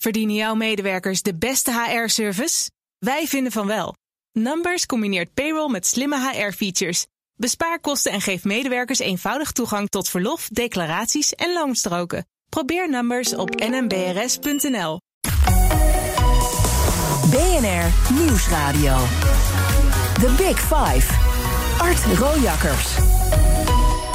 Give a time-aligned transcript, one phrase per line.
[0.00, 2.70] Verdienen jouw medewerkers de beste HR-service?
[2.98, 3.94] Wij vinden van wel.
[4.32, 7.06] Numbers combineert payroll met slimme HR-features.
[7.34, 12.26] Bespaar kosten en geef medewerkers eenvoudig toegang tot verlof, declaraties en loonstroken.
[12.48, 15.00] Probeer Numbers op nmbrs.nl.
[17.30, 18.96] BNR Nieuwsradio.
[20.14, 21.12] The Big Five.
[21.78, 23.19] Art Rojakkers.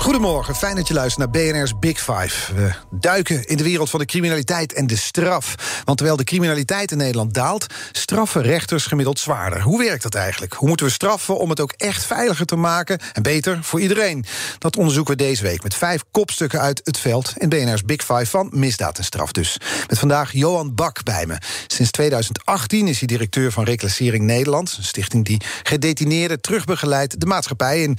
[0.05, 2.53] Goedemorgen, fijn dat je luistert naar BNR's Big Five.
[2.53, 5.55] We duiken in de wereld van de criminaliteit en de straf.
[5.83, 9.61] Want terwijl de criminaliteit in Nederland daalt, straffen rechters gemiddeld zwaarder.
[9.61, 10.53] Hoe werkt dat eigenlijk?
[10.53, 14.25] Hoe moeten we straffen om het ook echt veiliger te maken en beter voor iedereen?
[14.57, 18.25] Dat onderzoeken we deze week met vijf kopstukken uit het veld in BNR's Big Five
[18.25, 19.31] van misdaad en straf.
[19.31, 21.37] Dus met vandaag Johan Bak bij me.
[21.67, 27.81] Sinds 2018 is hij directeur van Reclassering Nederland, een stichting die gedetineerden terugbegeleidt de maatschappij
[27.81, 27.97] in,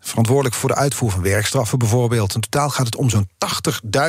[0.00, 2.34] verantwoordelijk voor de uitvoer van werk straffen bijvoorbeeld.
[2.34, 3.28] In totaal gaat het om zo'n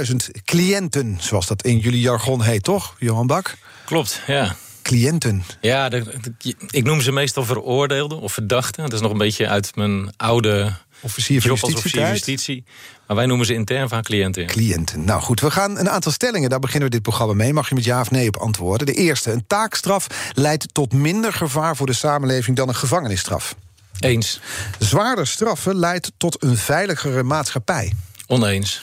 [0.10, 3.58] 80.000 cliënten, zoals dat in jullie jargon heet, toch, Johan Bak?
[3.86, 4.56] Klopt, ja.
[4.82, 5.44] Cliënten.
[5.62, 6.04] Ja, de,
[6.38, 8.84] de, ik noem ze meestal veroordeelden of verdachten.
[8.84, 12.64] Dat is nog een beetje uit mijn oude officier van officier van justitie.
[13.08, 14.46] Maar wij noemen ze intern vaak cliënten.
[14.46, 15.06] Cliënten.
[15.06, 16.50] Nou goed, we gaan een aantal stellingen.
[16.50, 17.54] Daar beginnen we dit programma mee.
[17.54, 18.86] Mag je met ja of nee op antwoorden?
[18.86, 23.56] De eerste, een taakstraf leidt tot minder gevaar voor de samenleving dan een gevangenisstraf.
[24.00, 24.40] Eens.
[24.80, 27.94] Zwaarder straffen leidt tot een veiligere maatschappij.
[28.28, 28.82] Oneens.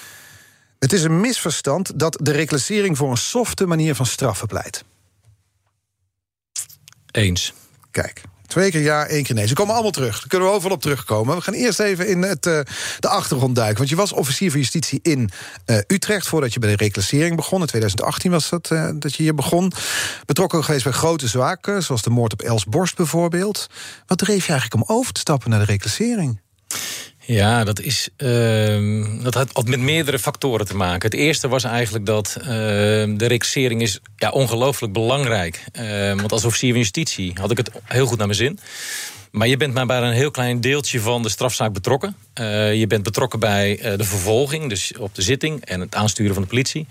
[0.78, 4.84] Het is een misverstand dat de reclassering voor een softe manier van straffen pleit.
[7.10, 7.52] Eens.
[7.90, 9.46] Kijk, Twee keer ja, één keer nee.
[9.46, 10.18] Ze komen allemaal terug.
[10.18, 11.36] Daar kunnen we overal op terugkomen.
[11.36, 12.60] We gaan eerst even in het, uh,
[12.98, 13.76] de achtergrond duiken.
[13.76, 15.30] Want je was officier van justitie in
[15.66, 16.26] uh, Utrecht...
[16.26, 17.60] voordat je bij de reclassering begon.
[17.60, 19.72] In 2018 was dat uh, dat je hier begon.
[20.26, 23.66] Betrokken geweest bij grote zaken, zoals de moord op Els Borst bijvoorbeeld.
[24.06, 26.40] Wat dreef je eigenlijk om over te stappen naar de reclassering?
[27.26, 31.10] Ja, dat, is, uh, dat had met meerdere factoren te maken.
[31.10, 35.64] Het eerste was eigenlijk dat uh, de reclassering is ja, ongelooflijk belangrijk.
[35.80, 38.58] Uh, want als officier van justitie had ik het heel goed naar mijn zin.
[39.30, 42.16] Maar je bent maar bij een heel klein deeltje van de strafzaak betrokken.
[42.40, 46.42] Uh, je bent betrokken bij de vervolging, dus op de zitting en het aansturen van
[46.42, 46.86] de politie.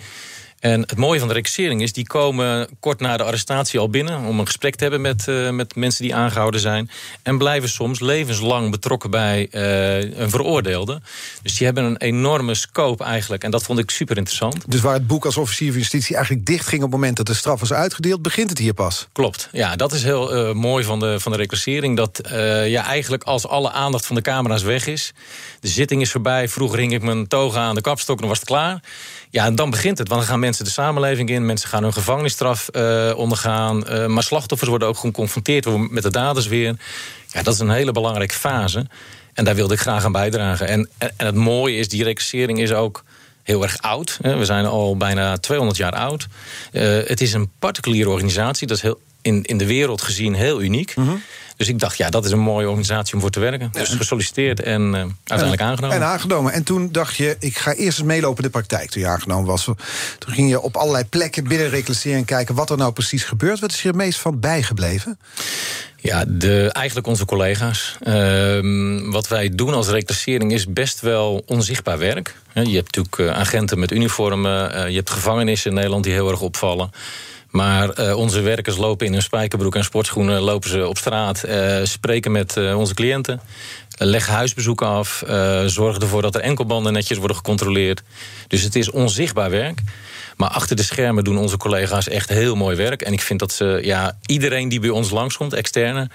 [0.60, 4.24] En het mooie van de reclassering is, die komen kort na de arrestatie al binnen...
[4.24, 6.90] om een gesprek te hebben met, uh, met mensen die aangehouden zijn.
[7.24, 11.02] En blijven soms levenslang betrokken bij uh, een veroordeelde.
[11.42, 13.44] Dus die hebben een enorme scope eigenlijk.
[13.44, 14.72] En dat vond ik super interessant.
[14.72, 16.84] Dus waar het boek als officier van justitie eigenlijk dicht ging...
[16.84, 19.08] op het moment dat de straf was uitgedeeld, begint het hier pas?
[19.12, 21.98] Klopt, ja, dat is heel uh, mooi van de, van de reclassering.
[21.98, 22.22] Dat
[22.66, 25.14] ja, eigenlijk als alle aandacht van de camera's weg is...
[25.60, 28.16] de zitting is voorbij, vroeger hing ik mijn toga aan de kapstok...
[28.16, 28.82] en dan was het klaar...
[29.36, 30.08] Ja, en dan begint het.
[30.08, 31.46] Want dan gaan mensen de samenleving in.
[31.46, 33.84] Mensen gaan hun gevangenisstraf uh, ondergaan.
[33.90, 36.76] Uh, maar slachtoffers worden ook geconfronteerd met de daders weer.
[37.28, 38.88] Ja, dat is een hele belangrijke fase.
[39.34, 40.68] En daar wilde ik graag aan bijdragen.
[40.68, 43.04] En, en, het mooie is, die reclassering is ook
[43.44, 44.20] heel erg oud.
[44.22, 46.28] We zijn al bijna 200 jaar oud.
[46.72, 48.68] Uh, het is een particuliere organisatie.
[48.68, 50.96] Dat is heel, in, in de wereld gezien heel uniek.
[50.96, 51.22] Mm -hmm.
[51.58, 53.70] Dus ik dacht, ja, dat is een mooie organisatie om voor te werken.
[53.72, 54.94] Dus gesolliciteerd en uh,
[55.24, 55.96] uiteindelijk en, aangenomen.
[55.96, 56.54] En aangenomen.
[56.54, 59.46] En toen dacht je, ik ga eerst eens meelopen in de praktijk toen je aangenomen
[59.46, 59.64] was.
[59.64, 62.26] Toen ging je op allerlei plekken binnen reclasseren...
[62.26, 63.60] kijken wat er nou precies gebeurt.
[63.60, 65.20] Wat is je er meest van bijgebleven?
[65.96, 67.98] Ja, de, eigenlijk onze collega's.
[68.08, 72.36] Uh, wat wij doen als reclassering is best wel onzichtbaar werk.
[72.54, 74.76] Je hebt natuurlijk uh, agenten met uniformen.
[74.76, 76.92] Uh, je hebt gevangenissen in Nederland die heel erg opvallen.
[77.56, 80.42] Maar uh, onze werkers lopen in hun spijkerbroek en sportschoenen...
[80.42, 83.42] lopen ze op straat, uh, spreken met uh, onze cliënten...
[83.98, 85.24] leggen huisbezoeken af,
[85.66, 88.04] zorgen ervoor dat er enkelbanden netjes worden gecontroleerd.
[88.48, 89.82] Dus het is onzichtbaar werk.
[90.38, 93.02] Maar achter de schermen doen onze collega's echt heel mooi werk.
[93.02, 96.10] En ik vind dat ze, ja, iedereen die bij ons langskomt, externe...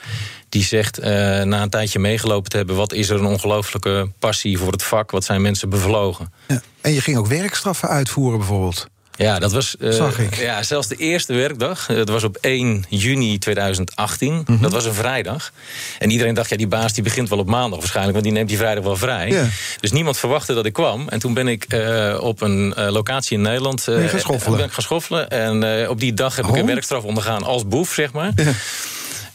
[0.49, 1.03] die zegt,
[1.45, 2.77] na een tijdje meegelopen te hebben...
[2.77, 6.33] wat is er een ongelooflijke passie voor het vak, wat zijn mensen bevlogen.
[6.49, 6.61] Ja.
[6.81, 8.89] En je ging ook werkstraffen uitvoeren bijvoorbeeld?
[9.23, 9.75] Ja, dat was.
[9.79, 10.35] Uh, Zag ik.
[10.35, 11.87] Ja, zelfs de eerste werkdag.
[11.87, 14.33] Dat was op 1 juni 2018.
[14.33, 14.61] Mm -hmm.
[14.61, 15.53] Dat was een vrijdag.
[15.99, 18.49] En iedereen dacht, ja, die baas die begint wel op maandag waarschijnlijk, want die neemt
[18.49, 19.29] die vrijdag wel vrij.
[19.29, 19.47] Yeah.
[19.81, 21.09] Dus niemand verwachtte dat ik kwam.
[21.09, 23.81] En toen ben ik uh, op een uh, locatie in Nederland.
[24.17, 24.57] schoffelen?
[24.57, 25.31] Ben ik gaan schoffelen.
[25.31, 26.51] En op die dag heb oh.
[26.51, 28.33] ik een werkstraf ondergaan als boef, zeg maar.
[28.35, 28.55] Yeah.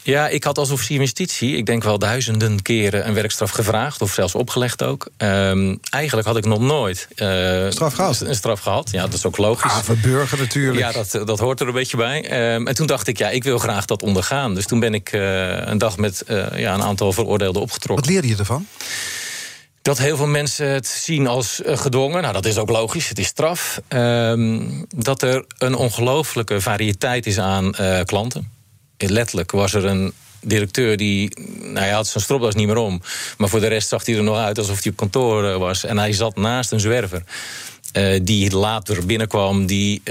[0.06, 4.12] Ja, ik had als officier justitie, ik denk wel duizenden keren een werkstraf gevraagd, of
[4.12, 5.08] zelfs opgelegd ook.
[5.18, 8.20] Um, eigenlijk had ik nog nooit uh, straf gehad.
[8.20, 8.90] een straf gehad.
[8.90, 9.72] Ja, dat is ook logisch.
[9.72, 10.78] Ah, burger natuurlijk.
[10.78, 12.52] Ja, dat, dat hoort er een beetje bij.
[12.54, 14.54] Um, en toen dacht ik, ja, ik wil graag dat ondergaan.
[14.54, 18.04] Dus toen ben ik uh, een dag met uh, ja, een aantal veroordeelden opgetrokken.
[18.04, 18.66] Wat leerde je ervan?
[19.82, 22.22] Dat heel veel mensen het zien als gedwongen.
[22.22, 23.08] Nou, dat is ook logisch.
[23.08, 23.80] Het is straf.
[23.88, 27.72] Um, dat er een ongelooflijke variëteit is aan
[28.04, 28.54] klanten
[28.98, 33.02] letterlijk was er een directeur die, nou hij had zijn stropdas niet meer om.
[33.38, 35.84] Maar voor de rest zag hij er nog uit alsof hij op kantoor was.
[35.84, 37.22] En hij zat naast een zwerver.
[38.22, 40.02] die later binnenkwam, die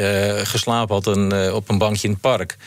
[0.44, 2.58] geslapen had een, op een bankje in het park.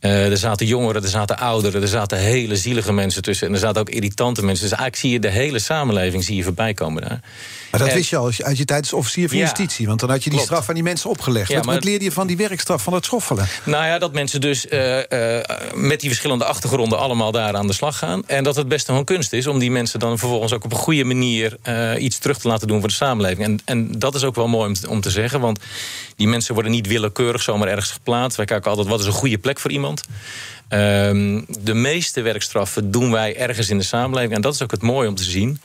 [0.00, 3.46] er zaten jongeren, er zaten ouderen, er zaten hele zielige mensen tussen.
[3.46, 4.68] En er zaten ook irritante mensen.
[4.68, 7.20] Dus eigenlijk zie je de hele samenleving zie je voorbij komen daar.
[7.70, 9.86] Maar dat wist je al uit je tijd als officier van justitie.
[9.86, 11.50] Want dan had je die straf aan die mensen opgelegd.
[11.50, 13.48] Ja, wat, leerde je van die werkstraf van het schoffelen?
[13.64, 15.38] Nou ja, dat mensen dus uh, uh,
[15.74, 18.22] met die verschillende achtergronden allemaal daar aan de slag gaan.
[18.26, 20.78] En dat het best een kunst is om die mensen dan vervolgens ook op een
[20.78, 23.46] goede manier uh, iets terug te laten doen voor de samenleving.
[23.46, 25.40] En, en dat is ook wel mooi om te, om te zeggen.
[25.40, 25.60] Want
[26.16, 28.36] die mensen worden niet willekeurig zomaar ergens geplaatst.
[28.36, 30.02] Wij kijken altijd wat is een goede plek voor iemand.
[30.68, 34.34] Um, de meeste werkstraffen doen wij ergens in de samenleving.
[34.34, 35.60] En dat is ook het mooie om te zien.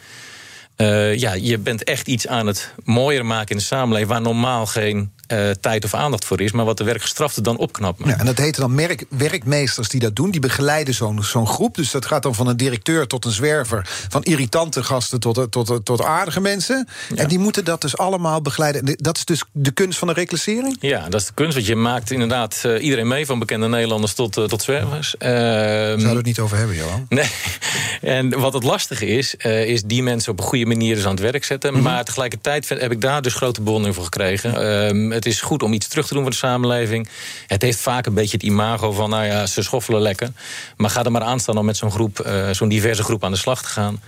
[0.82, 4.10] Uh, ja, je bent echt iets aan het mooier maken in de samenleving...
[4.10, 8.06] waar normaal geen uh, tijd of aandacht voor is, maar wat de werkgestrafte dan opknapt.
[8.06, 11.76] Ja, en dat heten dan merk, werkmeesters die dat doen, die begeleiden zo'n zo'n groep.
[11.76, 15.86] Dus dat gaat dan van een directeur tot een zwerver, van irritante gasten tot, tot,
[15.86, 16.88] tot aardige mensen.
[17.16, 18.96] En die moeten dat dus allemaal begeleiden.
[18.98, 20.78] Dat is dus de kunst van de reclassering?
[20.80, 24.14] Ja, dat is de kunst, want je maakt inderdaad uh, iedereen mee, van bekende Nederlanders
[24.14, 25.16] tot, uh, tot zwervers.
[25.20, 27.06] Uh, Zouden we het niet over hebben, Johan?
[27.10, 27.30] Nee.
[28.02, 31.20] En wat het lastige is, is die mensen op een goede manier dus aan het
[31.20, 31.70] werk zetten.
[31.70, 31.86] Mm -hmm.
[31.86, 34.52] Maar tegelijkertijd heb ik daar dus grote bewondering voor gekregen.
[35.24, 37.10] Het is goed om iets terug te doen voor de samenleving.
[37.48, 40.30] Het heeft vaak een beetje het imago van, nou ja, ze schoffelen lekker.
[40.78, 43.32] Maar ga er maar aan staan om met zo'n groep, uh, zo'n diverse groep aan
[43.32, 44.02] de slag te gaan.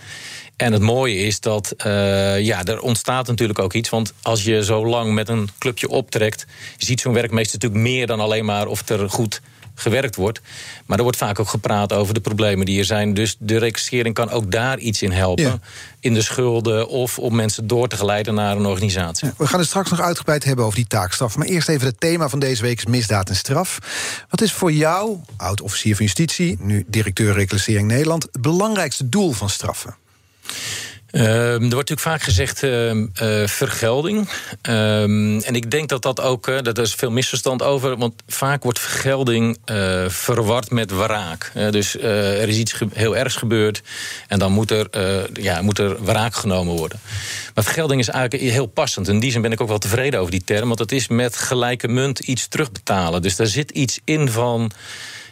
[0.56, 3.89] En het mooie is dat uh, ja, er ontstaat natuurlijk ook iets.
[3.89, 6.45] Want als je zo lang met een clubje optrekt,
[6.77, 9.42] ziet zo'n werkmeester natuurlijk meer dan alleen maar of er goed
[9.75, 10.42] gewerkt wordt.
[10.86, 13.14] Maar er wordt vaak ook gepraat over de problemen die er zijn.
[13.14, 15.62] Dus de reclassering kan ook daar iets in helpen.
[16.00, 19.31] In de schulden of om mensen door te geleiden naar een organisatie.
[19.38, 21.38] we gaan het straks nog uitgebreid hebben over die taakstraf.
[21.38, 23.80] Maar eerst even het thema van deze week is misdaad en straf.
[24.30, 26.58] Wat is voor jou, oud-officier van justitie...
[26.60, 28.24] nu directeur reclassering Nederland...
[28.24, 29.96] het belangrijkste doel van straffen?
[31.13, 33.07] Uh, er wordt natuurlijk vaak gezegd uh, uh,
[33.48, 34.30] vergelding.
[34.62, 37.98] Ehm, en ik denk dat dat ook, uh, dat is veel misverstand over...
[37.98, 41.51] want vaak wordt vergelding uh, verward met wraak.
[41.54, 43.81] dus er is iets heel ergs gebeurd...
[44.27, 44.88] en dan moet er,
[45.33, 47.00] ja, moet er wraak genomen worden.
[47.54, 49.07] Maar vergelding is eigenlijk heel passend.
[49.07, 50.68] In die zin ben ik ook wel tevreden over die term...
[50.68, 53.21] want het is met gelijke munt iets terugbetalen.
[53.21, 54.71] Dus daar zit iets in van...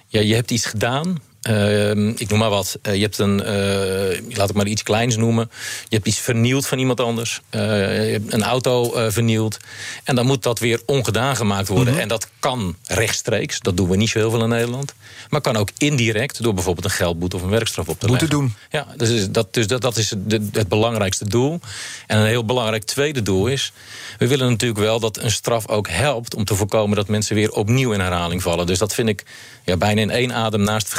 [0.07, 2.79] Ja, je hebt iets gedaan, uh, ik noem maar wat.
[2.87, 5.51] Uh, je hebt een, uh, laat ik maar iets kleins noemen.
[5.87, 7.41] Je hebt iets vernield van iemand anders.
[7.49, 9.57] je hebt een auto vernield.
[10.03, 11.87] En dan moet dat weer ongedaan gemaakt worden.
[11.87, 12.01] Mm -hmm.
[12.01, 13.59] En dat kan rechtstreeks.
[13.59, 14.93] Dat doen we niet zo heel veel in Nederland.
[15.29, 18.53] Maar kan ook indirect door bijvoorbeeld een geldboete of een werkstraf op te Moeten doen.
[18.69, 21.59] Ja, dus dat, dus dat, dat is de, het belangrijkste doel.
[22.07, 23.73] En een heel belangrijk tweede doel is...
[24.17, 26.35] we willen natuurlijk wel dat een straf ook helpt...
[26.35, 28.67] om te voorkomen dat mensen weer opnieuw in herhaling vallen.
[28.67, 29.23] Dus dat vind ik
[29.63, 30.93] ja, bijna in één adem naast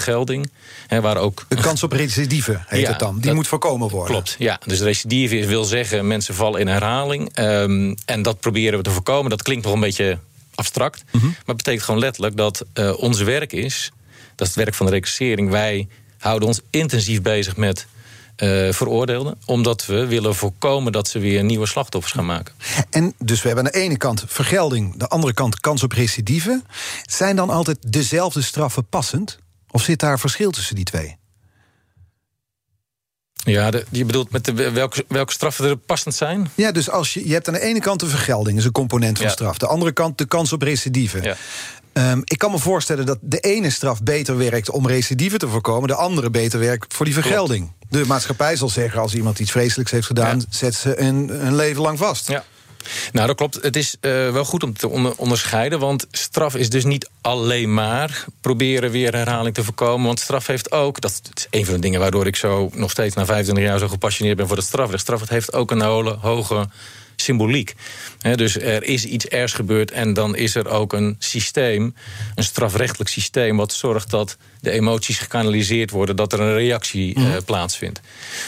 [0.87, 1.45] Hè, waar ook...
[1.49, 3.15] De kans op recidive heet ja, het dan.
[3.15, 4.11] Die dat, moet voorkomen worden.
[4.11, 4.61] Klopt, ja.
[4.67, 7.39] Dus recidive wil zeggen mensen vallen in herhaling.
[7.39, 9.31] Um, en dat proberen we te voorkomen.
[9.31, 10.19] Dat klinkt nog een beetje
[10.55, 11.05] abstract.
[11.11, 11.29] Mm -hmm.
[11.29, 13.93] Maar het betekent gewoon letterlijk dat uh, ons werk is...
[14.35, 15.51] dat is het werk van de reclassering.
[15.51, 15.89] Wij
[16.19, 17.87] houden ons intensief bezig met
[18.37, 19.39] uh, veroordeelden.
[19.45, 22.55] Omdat we willen voorkomen dat ze weer nieuwe slachtoffers gaan maken.
[22.91, 26.63] En dus we hebben aan de ene kant vergelding, de andere kant kans op recidive.
[27.07, 29.39] Zijn dan altijd dezelfde straffen passend?
[29.73, 31.17] Of zit daar verschil tussen die twee?
[33.45, 36.51] Ja, de, je bedoelt met de, welke, welke straffen er passend zijn?
[36.55, 39.17] Ja, dus als je, je hebt aan de ene kant de vergelding, is een component
[39.17, 39.33] van ja.
[39.33, 39.59] straf.
[39.59, 41.23] De andere kant de kans op recidive.
[41.23, 41.37] Ja.
[42.11, 45.89] Um, ik kan me voorstellen dat de ene straf beter werkt om recidive te voorkomen,
[45.89, 47.73] de andere beter werkt voor die vergelding.
[47.89, 50.39] De maatschappij zal zeggen, als iemand iets vreselijks heeft gedaan...
[50.39, 50.45] Ja.
[50.51, 52.29] zet ze een, een leven lang vast.
[52.29, 52.45] Ja.
[53.13, 53.59] Nou, dat klopt.
[53.63, 55.79] Het is uh, wel goed om te onder onderscheiden.
[55.79, 60.07] Want straf is dus niet alleen maar proberen weer herhaling te voorkomen.
[60.07, 63.15] Want straf heeft ook, dat is een van de dingen waardoor ik zo nog steeds
[63.15, 65.03] na 25 jaar zo gepassioneerd ben voor het strafrecht.
[65.03, 66.69] Straf heeft ook een hele hoge
[67.23, 67.75] symboliek.
[68.21, 71.95] He, dus er is iets ergs gebeurd en dan is er ook een systeem,
[72.35, 77.27] een strafrechtelijk systeem, wat zorgt dat de emoties gekanaliseerd worden, dat er een reactie mm.
[77.27, 78.01] uh, plaatsvindt.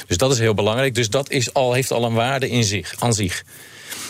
[0.06, 0.94] Dus dat is heel belangrijk.
[0.94, 3.44] Dus dat is al, heeft al een waarde in zich, aan zich.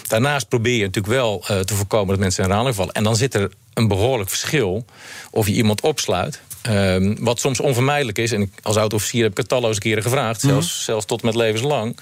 [0.09, 2.95] Daarnaast probeer je natuurlijk wel uh, te voorkomen dat mensen in herhaling vallen.
[2.95, 4.85] En dan zit er een behoorlijk verschil
[5.31, 6.41] of je iemand opsluit.
[6.71, 8.33] Um, wat soms onvermijdelijk is.
[8.33, 10.43] En als oud-officier heb ik het talloze keren gevraagd.
[10.43, 10.51] Mm.
[10.51, 11.97] Zelfs, zelfs tot met levenslang.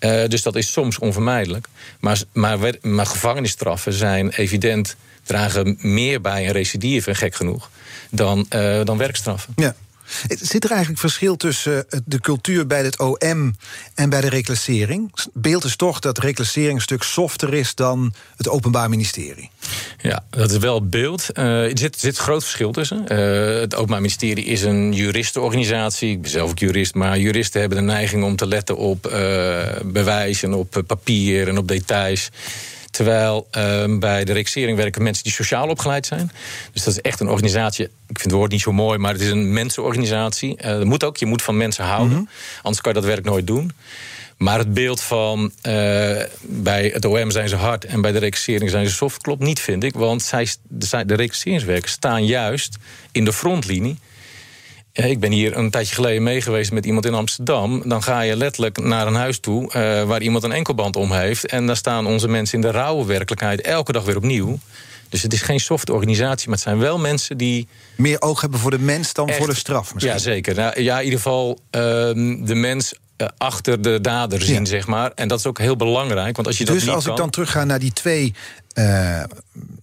[0.00, 1.68] Uh, dus dat is soms onvermijdelijk.
[2.00, 7.70] Maar, maar, maar gevangenisstraffen zijn evident dragen meer bij een recidive, gek genoeg,
[8.10, 9.52] dan, uh, dan werkstraffen.
[9.56, 9.74] Ja.
[10.40, 13.54] Zit er eigenlijk verschil tussen eh, de cultuur bij het OM
[13.94, 15.12] en bij de reclassering?
[15.32, 19.50] Beeld is toch dat reclassering een stuk softer is dan het Openbaar Ministerie.
[19.98, 21.26] Ja, dat is wel het beeld.
[21.34, 23.04] Uh, er zit, zit groot verschil tussen.
[23.08, 26.10] Uh, het Openbaar Ministerie is een juristenorganisatie.
[26.10, 29.12] Ik ben zelf ook jurist, maar juristen hebben de neiging om te letten op uh,
[29.84, 32.30] bewijs en op papier en op details.
[32.92, 36.30] Terwijl ehm, bij de reclassering werken mensen die sociaal opgeleid zijn.
[36.72, 37.84] Dus dat is echt een organisatie.
[37.84, 40.56] Ik vind het woord niet zo mooi, maar het is een mensenorganisatie.
[40.58, 42.16] Uh, dat moet ook, je moet van mensen houden.
[42.16, 42.24] Mhm.
[42.62, 43.72] Anders kan je dat werk nooit doen.
[44.36, 45.52] Maar het beeld van uh,
[46.40, 49.60] bij het OM zijn ze hard en bij de reclassering zijn ze soft klopt niet,
[49.60, 49.94] vind ik.
[49.94, 50.48] Want zij,
[51.06, 52.76] de reclasseringswerkers staan juist
[53.12, 53.98] in de frontlinie.
[54.92, 57.82] Ik ben hier een tijdje geleden meegeweest met iemand in Amsterdam.
[57.88, 59.72] Dan ga je letterlijk naar een huis toe uh,
[60.02, 61.46] waar iemand een enkelband om heeft.
[61.46, 64.58] En daar staan onze mensen in de rauwe werkelijkheid elke dag weer opnieuw.
[65.08, 67.68] Dus het is geen soft organisatie, maar het zijn wel mensen die...
[67.96, 70.14] Meer oog hebben voor de mens dan voor de straf misschien?
[70.14, 70.54] Ja, zeker.
[70.54, 71.80] Nou, ja, in ieder geval uh,
[72.46, 72.98] de mens eh,
[73.38, 75.12] achter de dader zien, zeg maar.
[75.14, 76.36] En dat is ook heel belangrijk.
[76.36, 78.34] Want als je dus dat niet als ik dan terugga naar die twee
[78.74, 79.22] uh,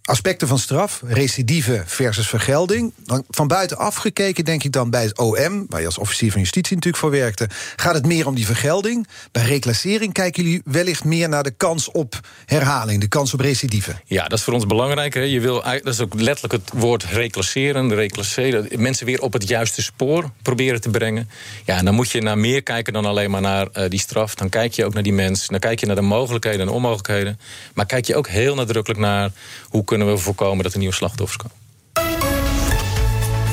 [0.03, 2.93] aspecten van straf, recidive versus vergelding.
[3.05, 6.39] Dan van buitenaf gekeken, denk ik dan bij het OM, waar je als officier van
[6.39, 9.07] justitie natuurlijk voor werkte, gaat het meer om die vergelding.
[9.31, 13.95] Bij reclassering kijken jullie wellicht meer naar de kans op herhaling, de kans op recidive.
[14.05, 15.13] Ja, dat is voor ons belangrijk.
[15.13, 15.21] Hè.
[15.21, 18.67] Je wil, dat is ook letterlijk het woord reclasseren, reclasseren.
[18.81, 21.29] Mensen weer op het juiste spoor proberen te brengen.
[21.65, 24.35] Ja, en dan moet je naar meer kijken dan alleen maar naar uh, die straf.
[24.35, 27.39] Dan kijk je ook naar die mens, dan kijk je naar de mogelijkheden en onmogelijkheden.
[27.73, 29.31] Maar kijk je ook heel nadrukkelijk naar
[29.69, 31.57] hoe kunnen we voorkomen dat er nieuwe slachtoffers komen.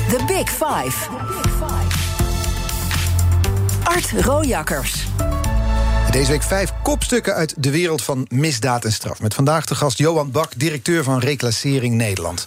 [0.09, 1.09] The Big Five.
[3.83, 5.05] Art Rojakkers.
[6.11, 9.21] Deze week vijf kopstukken uit de wereld van misdaad en straf.
[9.21, 12.45] Met vandaag de gast Johan Bak, directeur van Reclassering Nederland.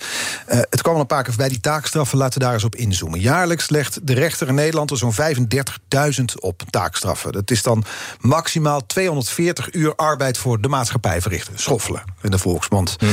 [0.49, 2.19] Uh, het kwam al een paar keer bij die taakstraffen.
[2.19, 3.21] Laten we daar eens op inzoomen.
[3.21, 7.33] Jaarlijks legt de rechter in Nederland er zo'n 35.000 op taakstraffen.
[7.33, 7.85] Dat is dan
[8.21, 11.59] maximaal 240 uur arbeid voor de maatschappij verrichten.
[11.59, 12.97] Schoffelen in de volksmond.
[12.99, 13.09] Hmm.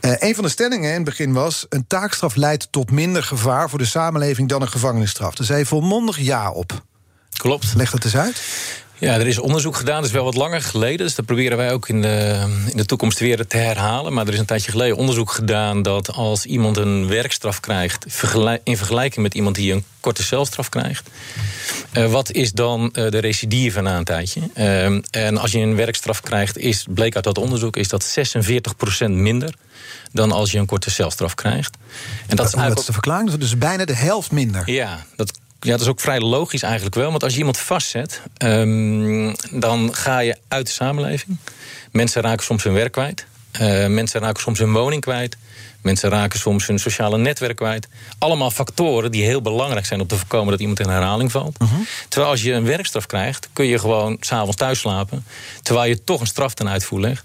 [0.00, 1.66] Uh, een van de stellingen in het begin was...
[1.68, 5.34] een taakstraf leidt tot minder gevaar voor de samenleving dan een gevangenisstraf.
[5.34, 6.82] Daar zei volmondig ja op.
[7.32, 7.74] Klopt.
[7.74, 8.42] Leg dat eens uit.
[9.00, 11.06] Ja, er is onderzoek gedaan, dat is wel wat langer geleden.
[11.06, 14.12] Dus dat proberen wij ook in de, in de toekomst weer te herhalen.
[14.12, 18.04] Maar er is een tijdje geleden onderzoek gedaan dat als iemand een werkstraf krijgt,
[18.64, 21.10] in vergelijking met iemand die een korte celstraf krijgt,
[21.92, 24.40] uh, wat is dan uh, de recidive na een tijdje?
[24.54, 28.18] Uh, en als je een werkstraf krijgt, is, bleek uit dat onderzoek, is dat
[29.04, 29.54] 46% minder
[30.12, 31.76] dan als je een korte celstraf krijgt.
[32.26, 32.68] En dat is eigenlijk...
[32.68, 34.70] Dat is de verklaring, dus bijna de helft minder.
[34.70, 37.10] Ja, dat ja, dat is ook vrij logisch eigenlijk wel.
[37.10, 41.36] Want als je iemand vastzet, um, dan ga je uit de samenleving.
[41.92, 43.26] Mensen raken soms hun werk kwijt.
[43.60, 45.36] Uh, mensen raken soms hun woning kwijt.
[45.82, 47.88] Mensen raken soms hun sociale netwerk kwijt.
[48.18, 51.56] Allemaal factoren die heel belangrijk zijn om te voorkomen dat iemand in herhaling valt.
[51.62, 51.80] Uh -huh.
[52.08, 55.24] Terwijl als je een werkstraf krijgt, kun je gewoon s'avonds thuis slapen.
[55.62, 57.24] Terwijl je toch een straf ten uitvoer legt.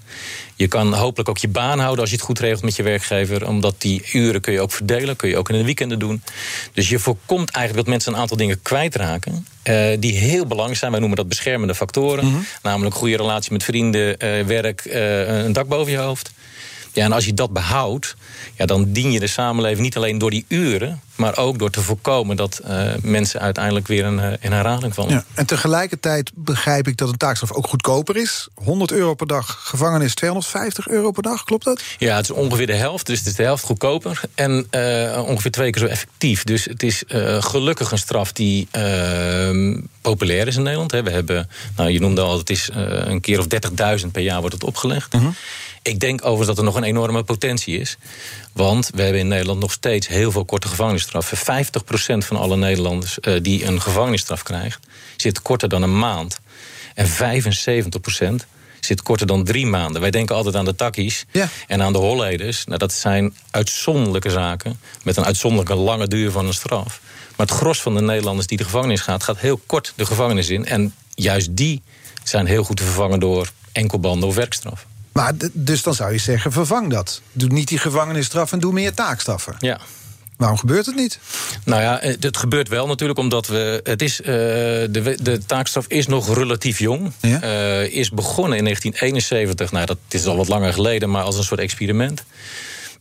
[0.55, 3.47] Je kan hopelijk ook je baan houden als je het goed regelt met je werkgever.
[3.47, 6.23] Omdat die uren kun je ook verdelen, kun je ook in de weekenden doen.
[6.73, 9.47] Dus je voorkomt eigenlijk dat mensen een aantal dingen kwijtraken.
[9.63, 10.91] Uh, die heel belangrijk zijn.
[10.91, 12.25] Wij noemen dat beschermende factoren.
[12.25, 12.35] -huh.
[12.61, 16.31] Namelijk goede relatie met vrienden, uh, werk, uh, een dak boven je hoofd.
[16.93, 18.15] Ja, en als je dat behoudt,
[18.55, 21.81] ja, dan dien je de samenleving niet alleen door die uren, maar ook door te
[21.81, 25.11] voorkomen dat uh, mensen uiteindelijk weer in, uh, in herhaling vallen.
[25.11, 28.47] Ja, en tegelijkertijd begrijp ik dat een taakstraf ook goedkoper is.
[28.53, 31.81] 100 euro per dag, gevangenis 250 euro per dag, klopt dat?
[31.97, 35.51] Ja, het is ongeveer de helft, dus het is de helft goedkoper en uh, ongeveer
[35.51, 36.43] twee keer zo effectief.
[36.43, 37.03] Dus het is
[37.39, 40.91] gelukkig een straf die ehm, populair is in Nederland.
[40.91, 41.03] Hè.
[41.03, 43.45] We hebben, nou, je noemde al, het is een keer of
[44.01, 45.13] 30.000 per jaar wordt het opgelegd.
[45.13, 45.27] -huh.
[45.83, 47.97] Ik denk overigens dat er nog een enorme potentie is.
[48.51, 51.37] Want we hebben in Nederland nog steeds heel veel korte gevangenisstraffen.
[51.37, 51.41] 50%
[52.17, 54.87] van alle Nederlanders uh, die een gevangenisstraf krijgt,
[55.17, 56.39] zit korter dan een maand.
[56.93, 58.47] En 75%
[58.79, 60.01] zit korter dan drie maanden.
[60.01, 61.49] Wij denken altijd aan de takkies ja.
[61.67, 62.65] en aan de holleders.
[62.65, 67.01] Nou, dat zijn uitzonderlijke zaken met een uitzonderlijke lange duur van een straf.
[67.35, 70.49] Maar het gros van de Nederlanders die de gevangenis gaat, gaat heel kort de gevangenis
[70.49, 70.65] in.
[70.65, 71.81] En juist die
[72.23, 74.85] zijn heel goed te vervangen door enkelbanden of werkstraf.
[75.13, 77.21] Maar dus dan zou je zeggen, vervang dat.
[77.31, 79.55] Doe niet die gevangenisstraf en doe meer taakstraffen.
[79.59, 79.79] Ja.
[80.37, 81.19] Waarom gebeurt het niet?
[81.65, 83.79] Nou ja, het gebeurt wel natuurlijk omdat we.
[83.83, 87.11] Het is, uh, de, de taakstraf is nog relatief jong.
[87.19, 87.43] Ja?
[87.43, 89.71] Uh, is begonnen in 1971.
[89.71, 92.23] Nou, dat is al wat langer geleden, maar als een soort experiment.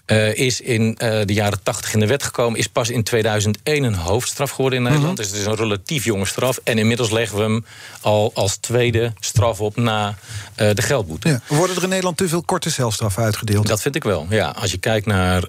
[0.06, 2.58] Uh, is in uh, de jaren 80 in de wet gekomen.
[2.58, 5.10] Is pas in 2001 een hoofdstraf geworden in Nederland.
[5.10, 5.24] Mm -hmm.
[5.24, 6.58] Dus het is een relatief jonge straf.
[6.64, 7.64] En inmiddels leggen we hem
[8.00, 11.28] al als tweede straf op na uh, de geldboete.
[11.28, 11.40] Ja.
[11.48, 13.66] Worden er in Nederland te veel korte celstraffen uitgedeeld?
[13.66, 14.48] Dat vind ik wel, ja.
[14.48, 15.42] Als je kijkt naar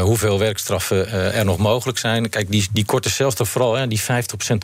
[0.00, 2.28] hoeveel werkstraffen er nog mogelijk zijn.
[2.28, 4.04] Kijk, die, die korte celstraf vooral, hè, die 50%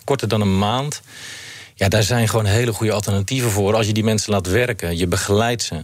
[0.04, 1.00] korter dan een maand.
[1.78, 3.75] Ja, daar zijn gewoon hele goede alternatieven voor.
[3.75, 5.75] Als je die mensen laat werken, je begeleidt ze.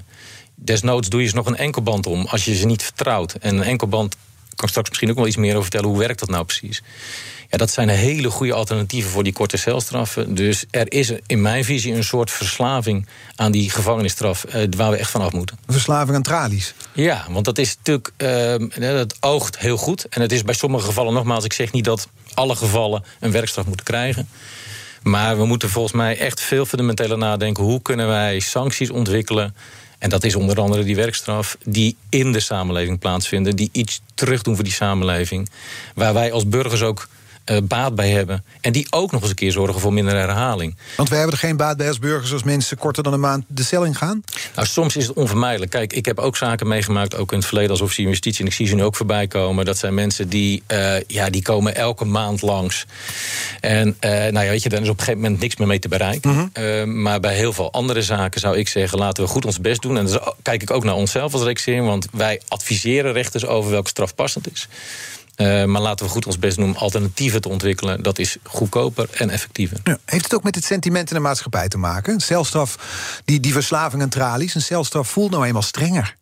[0.64, 3.32] Desnoods doe je ze nog een enkelband om als je ze niet vertrouwt.
[3.32, 4.16] En een enkelband
[4.54, 5.88] kan straks misschien ook wel iets meer over vertellen.
[5.88, 6.82] Hoe werkt dat nou precies?
[7.50, 10.34] Ja, dat zijn hele goede alternatieven voor die korte celstraffen.
[10.34, 14.44] Dus er is in mijn visie een soort verslaving aan die gevangenisstraf...
[14.44, 15.58] Eh, waar we echt van af moeten.
[15.66, 16.74] Verslaving aan tralies?
[16.92, 18.10] Ja, want dat is natuurlijk...
[18.16, 20.08] Uh, dat oogt heel goed.
[20.08, 23.04] En het is bij sommige gevallen, nogmaals, ik zeg niet dat alle gevallen...
[23.20, 24.28] een werkstraf moeten krijgen.
[25.02, 27.64] Maar we moeten volgens mij echt veel fundamenteler nadenken...
[27.64, 29.54] hoe kunnen wij sancties ontwikkelen...
[30.04, 34.54] En dat is onder andere die werkstraf die in de samenleving plaatsvinden, die iets terugdoen
[34.54, 35.50] voor die samenleving.
[35.94, 37.08] Waar wij als burgers ook
[37.50, 38.44] uh, baat bij hebben.
[38.60, 40.76] En die ook nog eens een keer zorgen voor minder herhaling.
[40.96, 43.44] Want wij hebben er geen baat bij als burgers als mensen korter dan een maand
[43.46, 44.22] de cel in gaan?
[44.54, 45.70] Nou, soms is het onvermijdelijk.
[45.70, 48.40] Kijk, ik heb ook zaken meegemaakt, ook in het verleden als officier justitie.
[48.40, 49.64] En ik zie ze nu ook voorbij komen.
[49.64, 52.86] Dat zijn mensen die, uh, ja, die komen elke maand langs.
[53.60, 55.78] En uh, nou ja, weet je, dan is op een gegeven moment niks meer mee
[55.78, 56.50] te bereiken.
[56.52, 57.02] -hmm.
[57.02, 59.98] maar bij heel veel andere zaken zou ik zeggen, laten we goed ons best doen.
[59.98, 61.82] En dan kijk ik ook naar onszelf als rechtsheer.
[61.82, 64.68] Want wij adviseren rechters over welke straf passend is.
[65.36, 68.02] Uh, maar laten we goed ons best doen om alternatieven te ontwikkelen.
[68.02, 69.76] Dat is goedkoper en effectiever.
[69.84, 72.14] Ja, heeft het ook met het sentiment in de maatschappij te maken?
[72.14, 72.76] Een celstraf,
[73.24, 76.16] die, die verslaving aan tralies, een celstraf voelt nou eenmaal strenger.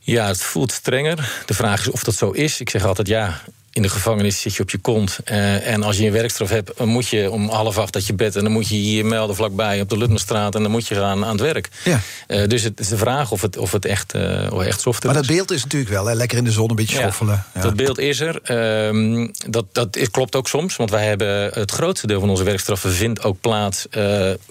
[0.00, 1.42] Ja, het voelt strenger.
[1.46, 2.60] De vraag is of dat zo is.
[2.60, 3.40] Ik zeg altijd ja
[3.72, 5.18] in de gevangenis zit je op je kont.
[5.30, 8.14] Uh, en als je een werkstraf hebt, dan moet je om half acht dat je
[8.14, 8.36] bed...
[8.36, 10.54] en dan moet je je melden vlakbij op de Lutmerstraat...
[10.54, 11.68] en dan moet je gaan aan het werk.
[11.84, 12.00] Ja.
[12.28, 14.98] Uh, dus het is de vraag of het, of het echt, uh, of echt soft
[14.98, 15.04] is.
[15.04, 16.14] Maar dat beeld is natuurlijk wel, hè?
[16.14, 17.44] lekker in de zon een beetje schoffelen.
[17.54, 18.40] Ja, Dat beeld is er.
[18.42, 22.92] Ehm, dat, dat klopt ook soms, want wij hebben het grootste deel van onze werkstraffen...
[22.92, 23.86] vindt ook plaats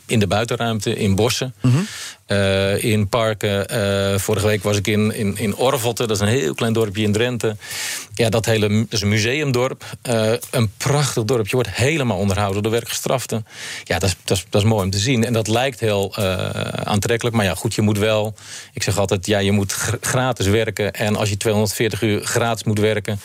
[0.05, 1.53] in de buitenruimte, in bossen.
[1.61, 1.87] Mm -hmm.
[2.31, 3.65] Uh, in parken.
[3.73, 7.03] Uh, vorige week was ik in, in, in Orvelte, dat is een heel klein dorpje
[7.03, 7.55] in Drenthe.
[8.13, 9.83] Ja, dat, hele, dat is een museumdorp.
[10.09, 11.47] Uh, een prachtig dorp.
[11.47, 13.45] Je wordt helemaal onderhouden door werkgestraften.
[13.83, 15.25] Ja, dat is, dat, is, dat is mooi om te zien.
[15.25, 16.15] En dat lijkt heel
[16.83, 17.35] aantrekkelijk.
[17.35, 18.33] Maar ja, goed, je moet wel...
[18.73, 19.71] Ik zeg altijd, ja, je moet
[20.01, 20.93] gratis werken.
[20.93, 23.19] En als je 240 uur gratis moet werken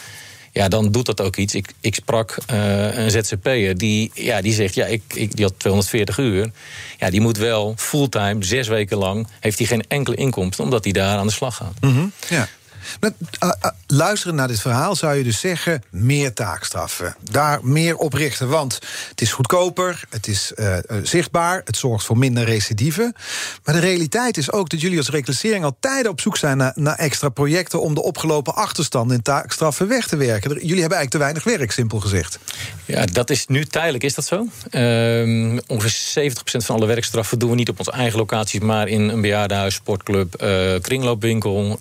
[0.56, 1.54] ja, dan doet dat ook iets.
[1.54, 5.54] Ik, ik sprak uh, een ZZP'er die, ja, die zegt, ja, ik, ik, die had
[5.56, 6.50] 240 uur.
[6.98, 10.64] Ja, die moet wel fulltime, zes weken lang, heeft hij geen enkele inkomsten...
[10.64, 11.74] omdat hij daar aan de slag gaat.
[11.80, 12.48] -hmm, ja.
[13.00, 15.82] Met, uh, uh, luisteren naar dit verhaal zou je dus zeggen...
[15.90, 18.48] meer taakstraffen, daar meer op richten.
[18.48, 18.78] Want
[19.10, 21.62] het is goedkoper, het is uh, zichtbaar...
[21.64, 23.14] het zorgt voor minder recidive.
[23.64, 25.64] Maar de realiteit is ook dat jullie als reclassering...
[25.64, 27.80] al tijden op zoek zijn naar, naar extra projecten...
[27.80, 30.50] om de opgelopen achterstanden in taakstraffen weg te werken.
[30.50, 32.38] Jullie hebben eigenlijk te weinig werk, simpel gezegd.
[32.84, 34.46] Ja, dat is nu tijdelijk, is dat zo?
[34.70, 38.60] Uh, ongeveer 70% van alle werkstraffen doen we niet op onze eigen locaties...
[38.60, 40.36] maar in een bejaardenhuis, sportclub,
[40.82, 41.80] kringloopwinkel...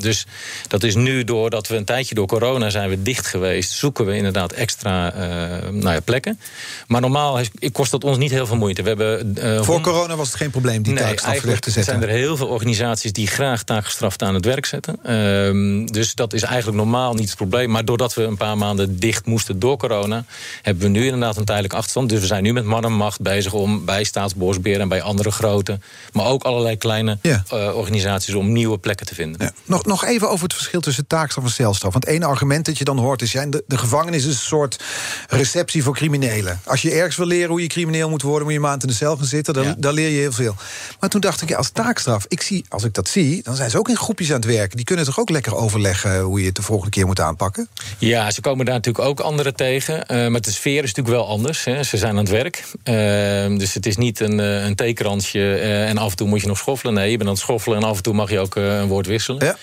[0.00, 0.26] dus dus
[0.68, 3.70] dat is nu doordat we een tijdje door corona zijn we dicht geweest...
[3.70, 5.20] zoeken we inderdaad extra uh,
[5.68, 6.40] nou ja, plekken.
[6.86, 7.40] Maar normaal
[7.72, 8.82] kost dat ons niet heel veel moeite.
[8.82, 11.94] We hebben, uh, Voor corona was het geen probleem die nee, taakstraf weg te zetten?
[11.94, 14.98] zijn er heel veel organisaties die graag taakgestraft aan het werk zetten.
[15.04, 17.70] Uh, dus dat is eigenlijk normaal niet het probleem.
[17.70, 20.24] Maar doordat we een paar maanden dicht moesten door corona...
[20.62, 22.08] hebben we nu inderdaad een tijdelijke achterstand.
[22.08, 24.80] Dus we zijn nu met man en macht bezig om bij Staatsbosbeheer...
[24.80, 25.78] en bij andere grote,
[26.12, 27.44] maar ook allerlei kleine ja.
[27.52, 28.34] uh, organisaties...
[28.34, 29.40] om nieuwe plekken te vinden.
[29.40, 29.52] Ja.
[29.64, 31.92] Nog, nog even over het verschil tussen taakstraf en celstraf.
[31.92, 33.32] Want één argument dat je dan hoort is...
[33.32, 34.82] Ja, de, de gevangenis is een soort
[35.28, 36.60] receptie voor criminelen.
[36.64, 38.44] Als je ergens wil leren hoe je crimineel moet worden...
[38.44, 39.90] moet je maand in de cel gaan zitten, dan, ja.
[39.90, 40.54] leer je heel veel.
[41.00, 43.42] Maar toen dacht ik, ja, als taakstraf, ik zie, als ik dat zie...
[43.42, 44.76] dan zijn ze ook in groepjes aan het werken.
[44.76, 47.68] Die kunnen toch ook lekker overleggen hoe je het de volgende keer moet aanpakken?
[47.98, 50.04] Ja, ze komen daar natuurlijk ook anderen tegen.
[50.08, 51.64] Uh, maar de sfeer is natuurlijk wel anders.
[51.64, 51.82] Hè.
[51.82, 52.64] Ze zijn aan het werk.
[52.84, 56.46] Uh, dus het is niet een, een theekransje uh, en af en toe moet je
[56.46, 56.94] nog schoffelen.
[56.94, 59.06] Nee, je bent aan het schoffelen en af en toe mag je ook een woord
[59.06, 59.44] wisselen.
[59.44, 59.56] Ja.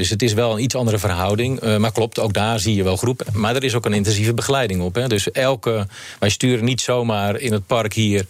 [0.00, 1.62] Dus het is wel een iets andere verhouding.
[1.62, 3.26] Uh, maar klopt, ook daar zie je wel groepen.
[3.32, 4.94] Maar er is ook een intensieve begeleiding op.
[4.94, 5.08] Hè.
[5.08, 5.86] Dus elke,
[6.18, 8.26] wij sturen niet zomaar in het park hier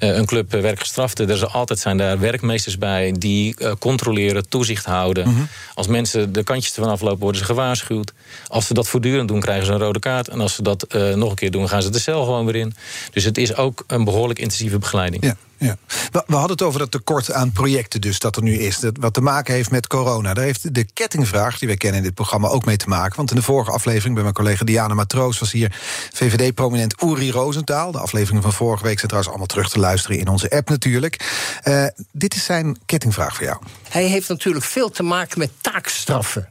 [0.00, 1.30] uh, een club werkgestraften.
[1.30, 5.28] Er altijd zijn daar werkmeesters bij die uh, controleren, toezicht houden.
[5.28, 5.48] Mm -hmm.
[5.74, 8.12] Als mensen de kantjes ervan aflopen, worden ze gewaarschuwd.
[8.46, 10.28] Als ze dat voortdurend doen, krijgen ze een rode kaart.
[10.28, 12.74] En als ze dat nog een keer doen, gaan ze de cel gewoon weer in.
[13.12, 15.24] Dus het is ook een behoorlijk intensieve begeleiding.
[15.24, 15.36] Ja.
[15.62, 15.76] Ja.
[16.10, 18.78] We, hadden het over dat tekort aan projecten dus dat er nu is.
[18.78, 20.34] Dat, wat te maken heeft met corona.
[20.34, 23.16] Daar heeft de kettingvraag, die wij kennen in dit programma, ook mee te maken.
[23.16, 25.38] Want in de vorige aflevering bij mijn collega Diana Matroos...
[25.38, 25.76] was hier
[26.12, 27.92] VVD-prominent Uri Roosentaal.
[27.92, 30.18] De afleveringen van vorige week zijn trouwens allemaal terug te luisteren...
[30.18, 31.30] in onze app natuurlijk.
[31.64, 33.58] Uh, dit is zijn kettingvraag voor jou.
[33.88, 36.48] Hij heeft natuurlijk veel te maken met taakstraffen.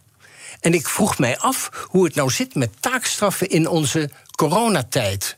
[0.60, 5.38] En ik vroeg mij af hoe het nou zit met taakstraffen in onze coronatijd.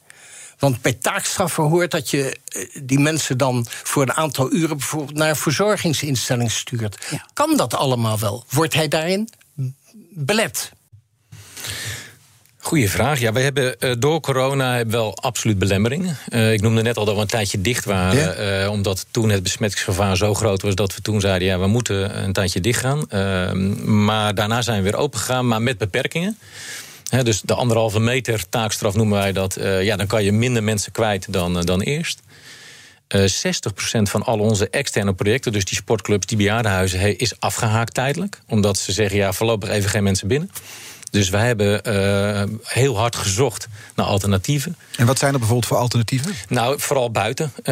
[0.63, 2.37] Want bij taakstraffen hoort dat je
[2.83, 7.05] die mensen dan voor een aantal uren bijvoorbeeld naar een verzorgingsinstelling stuurt.
[7.09, 7.25] Ja.
[7.33, 8.45] Kan dat allemaal wel?
[8.49, 9.29] Wordt hij daarin
[10.09, 10.71] belet?
[12.57, 13.19] Goeie vraag.
[13.19, 16.17] Ja, we hebben uh, door corona wel absoluut belemmeringen.
[16.29, 18.43] Uh, ik noemde net al dat we een tijdje dicht waren.
[18.43, 18.63] Ja.
[18.63, 22.23] Uh, omdat toen het besmettingsgevaar zo groot was dat we toen zeiden: ja, we moeten
[22.23, 23.09] een tijdje dicht gaan.
[23.09, 26.37] Ehm, maar daarna zijn we weer open gegaan, maar met beperkingen.
[27.21, 29.57] Dus de anderhalve meter taakstraf noemen wij dat.
[29.81, 32.21] ja, dan kan je minder mensen kwijt dan, dan eerst.
[33.15, 38.41] Uh, 60% van al onze externe projecten, dus die sportclubs, die bejaardenhuizen, is afgehaakt tijdelijk.
[38.47, 40.49] Omdat ze zeggen, ja, voorlopig even geen mensen binnen.
[41.13, 44.77] Dus wij hebben uh, heel hard gezocht naar alternatieven.
[44.97, 46.33] En wat zijn er bijvoorbeeld voor alternatieven?
[46.47, 47.51] Nou, vooral buiten.
[47.57, 47.63] Uh,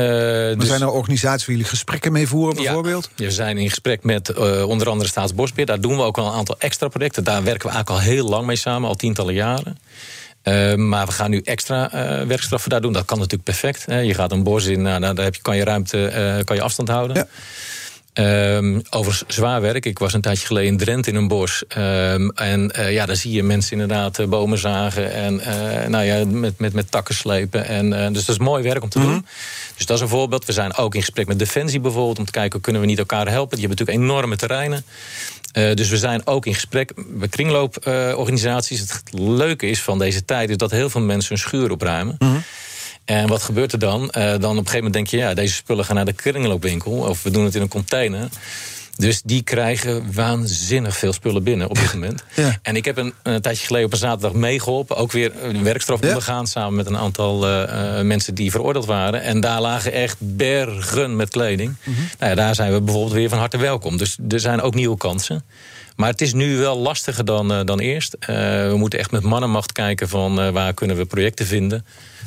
[0.57, 0.67] dus...
[0.67, 3.09] Zijn er organisaties waar jullie gesprekken mee voeren bijvoorbeeld?
[3.15, 5.65] Ja, we zijn in gesprek met uh, onder andere Staatsbosbeheer.
[5.65, 7.23] Daar doen we ook al een aantal extra projecten.
[7.23, 9.77] Daar werken we eigenlijk al heel lang mee samen, al tientallen jaren.
[10.43, 12.93] Uh, maar we gaan nu extra uh, werkstraffen daar doen.
[12.93, 13.85] Dat kan natuurlijk perfect.
[13.85, 13.99] Hè.
[13.99, 16.61] Je gaat een bos in, nou, daar heb je, kan je ruimte, uh, kan je
[16.61, 17.15] afstand houden.
[17.15, 17.27] Ja.
[18.13, 19.85] Um, over zwaar werk.
[19.85, 21.63] Ik was een tijdje geleden in Drenthe in een bos.
[21.77, 25.13] Um, en uh, ja, daar zie je mensen inderdaad uh, bomen zagen.
[25.13, 27.65] En uh, nou ja, met, met, met takken slepen.
[27.65, 29.13] En, dus dat is mooi werk om te mm -hmm.
[29.13, 29.25] doen.
[29.75, 30.45] Dus dat is een voorbeeld.
[30.45, 32.19] We zijn ook in gesprek met Defensie bijvoorbeeld.
[32.19, 33.57] Om te kijken, kunnen we niet elkaar helpen?
[33.57, 34.85] Die hebben natuurlijk enorme terreinen.
[35.75, 38.79] dus we zijn ook in gesprek met kringlooporganisaties.
[38.79, 40.49] het leuke is van deze tijd...
[40.49, 42.15] is dat heel veel mensen hun schuur opruimen.
[42.19, 42.43] Mm -hmm.
[43.05, 44.01] En wat gebeurt er dan?
[44.01, 46.91] Uh, dan op een gegeven moment denk je, ja, deze spullen gaan naar de kringloopwinkel.
[46.91, 48.29] Of we doen het in een container.
[49.01, 52.23] Dus die krijgen waanzinnig veel spullen binnen op dit moment.
[52.35, 52.59] Ja.
[52.61, 54.95] En ik heb een, een, tijdje geleden op een zaterdag meegeholpen.
[54.95, 56.39] Ook weer een werkstraf ondergaan.
[56.39, 56.45] Ja.
[56.45, 59.21] Samen met een aantal uh, uh, mensen die veroordeeld waren.
[59.21, 61.69] En daar lagen echt bergen met kleding.
[61.83, 62.09] Mm -hmm.
[62.19, 63.97] nou ja, daar zijn we bijvoorbeeld weer van harte welkom.
[63.97, 65.43] Dus er zijn ook nieuwe kansen.
[65.95, 68.15] Maar het is nu wel lastiger dan, uh, dan eerst.
[68.25, 71.85] we moeten echt met mannenmacht kijken van waar kunnen we projecten vinden.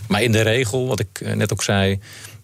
[0.09, 1.99] Maar in de regel, wat ik net ook zei,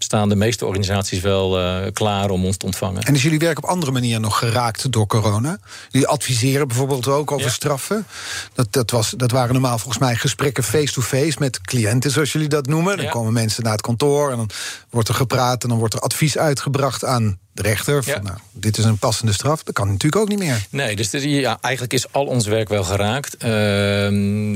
[0.04, 3.02] staan de meeste organisaties wel uh, klaar om ons te ontvangen.
[3.02, 5.58] En is jullie werk op andere manieren nog geraakt door corona?
[5.90, 7.52] Jullie adviseren bijvoorbeeld ook over ja.
[7.52, 8.06] straffen.
[8.54, 12.48] Dat, dat, was, dat waren normaal volgens mij gesprekken face-to-face -face met cliënten, zoals jullie
[12.48, 12.96] dat noemen.
[12.96, 13.10] Dan ja.
[13.10, 14.50] komen mensen naar het kantoor en dan
[14.90, 18.04] wordt er gepraat en dan wordt er advies uitgebracht aan de rechter.
[18.04, 18.22] Van, ja.
[18.22, 19.62] nou, dit is een passende straf.
[19.62, 20.66] Dat kan natuurlijk ook niet meer.
[20.70, 23.34] Nee, dus ja, eigenlijk is al ons werk wel geraakt.
[23.34, 23.48] Uh,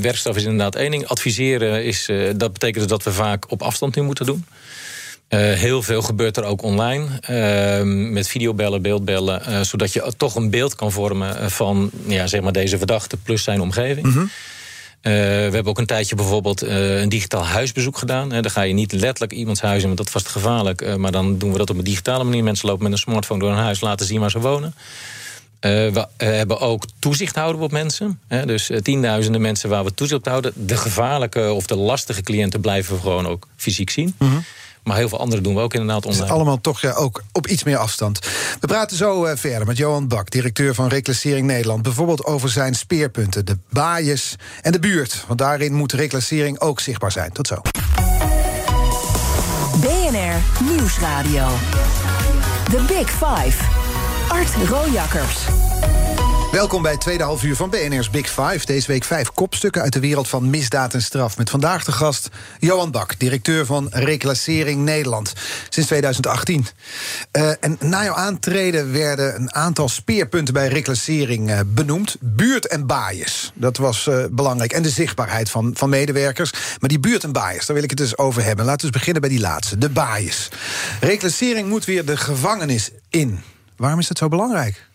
[0.00, 1.06] werkstraf is inderdaad één ding.
[1.06, 4.44] Adviseren is, uh, dat betekent dus dat we vaak op afstand nu moeten doen.
[5.28, 7.06] Uh, heel veel gebeurt er ook online.
[7.30, 9.42] Uh, met videobellen, beeldbellen.
[9.48, 13.42] Uh, zodat je toch een beeld kan vormen van ja, zeg maar deze verdachte plus
[13.42, 14.06] zijn omgeving.
[14.06, 14.30] Mm -hmm.
[15.02, 18.28] we hebben ook een tijdje bijvoorbeeld een digitaal huisbezoek gedaan.
[18.28, 20.96] dan ga je niet letterlijk iemands huis in, want dat is vast gevaarlijk.
[20.96, 22.42] maar dan doen we dat op een digitale manier.
[22.42, 24.74] Mensen lopen met een smartphone door een huis, laten zien waar ze wonen.
[25.60, 28.20] we hebben ook toezicht houden op mensen.
[28.44, 30.52] dus tienduizenden mensen waar we toezicht op houden.
[30.54, 34.14] De gevaarlijke of de lastige cliënten blijven we gewoon ook fysiek zien.
[34.18, 34.44] Mm -hmm.
[34.84, 36.30] Maar heel veel andere doen we ook inderdaad online.
[36.30, 38.18] Allemaal toch ja, ook op iets meer afstand.
[38.60, 41.82] We praten zo uh, verder met Johan Bak, directeur van Reclassering Nederland.
[41.82, 45.24] Bijvoorbeeld over zijn speerpunten, de baaiers en de buurt.
[45.26, 47.32] Want daarin moet reclassering ook zichtbaar zijn.
[47.32, 47.60] Tot zo.
[49.80, 51.46] BNR Nieuwsradio.
[52.70, 53.64] The Big Five.
[54.28, 55.38] Art Rojakkers.
[56.54, 58.60] Welkom bij het tweede halfuur van BNR's Big Five.
[58.64, 61.36] Deze week vijf kopstukken uit de wereld van misdaad en straf.
[61.36, 65.32] Met vandaag de gast Johan Bak, directeur van Reclassering Nederland.
[65.68, 66.66] Sinds 2018.
[67.32, 72.16] Uh, en na jouw aantreden werden een aantal speerpunten bij reclassering uh, benoemd.
[72.20, 73.52] Buurt en baaiers.
[73.54, 74.72] Dat was uh, belangrijk.
[74.72, 76.52] En de zichtbaarheid van, van medewerkers.
[76.80, 78.64] Maar die buurt en baaiers, daar wil ik het dus over hebben.
[78.64, 80.48] Laten we eens beginnen bij die laatste, de baaiers.
[81.00, 83.40] Reclassering moet weer de gevangenis in.
[83.76, 84.86] Waarom is dat zo belangrijk?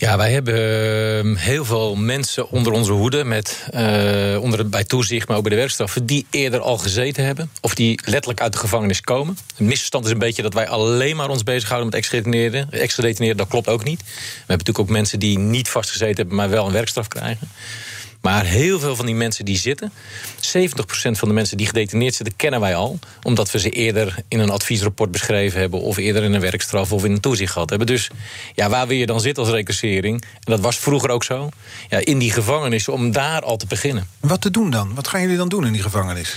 [0.00, 5.36] Ja, wij hebben heel veel mensen onder onze hoede, met, uh, onder, bij toezicht, maar
[5.36, 7.50] ook bij de werkstraffen, die eerder al gezeten hebben.
[7.60, 9.38] Of die letterlijk uit de gevangenis komen.
[9.56, 12.70] Het misverstand is een beetje dat wij alleen maar ons bezighouden met extra-deteneren.
[12.70, 14.00] Extra-deteneren, dat klopt ook niet.
[14.00, 17.48] We hebben natuurlijk ook mensen die niet vastgezeten hebben, maar wel een werkstraf krijgen.
[18.20, 19.92] Maar heel veel van die mensen die zitten,
[20.40, 22.98] 70% van de mensen die gedetineerd zitten, kennen wij al.
[23.22, 27.04] Omdat we ze eerder in een adviesrapport beschreven hebben, of eerder in een werkstraf of
[27.04, 27.86] in een toezicht gehad hebben.
[27.86, 28.10] Dus
[28.54, 30.22] ja, waar wil je dan zitten als recursering?
[30.22, 31.48] En dat was vroeger ook zo.
[31.88, 34.08] Ja, in die gevangenis, om daar al te beginnen.
[34.20, 34.94] Wat te doen dan?
[34.94, 36.36] Wat gaan jullie dan doen in die gevangenis?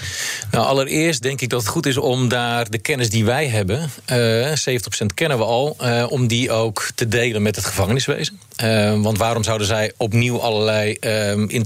[0.52, 3.90] Nou, allereerst denk ik dat het goed is om daar de kennis die wij hebben,
[4.12, 8.40] uh, 70% kennen we al, uh, om die ook te delen met het gevangeniswezen.
[8.64, 10.98] Uh, want waarom zouden zij opnieuw allerlei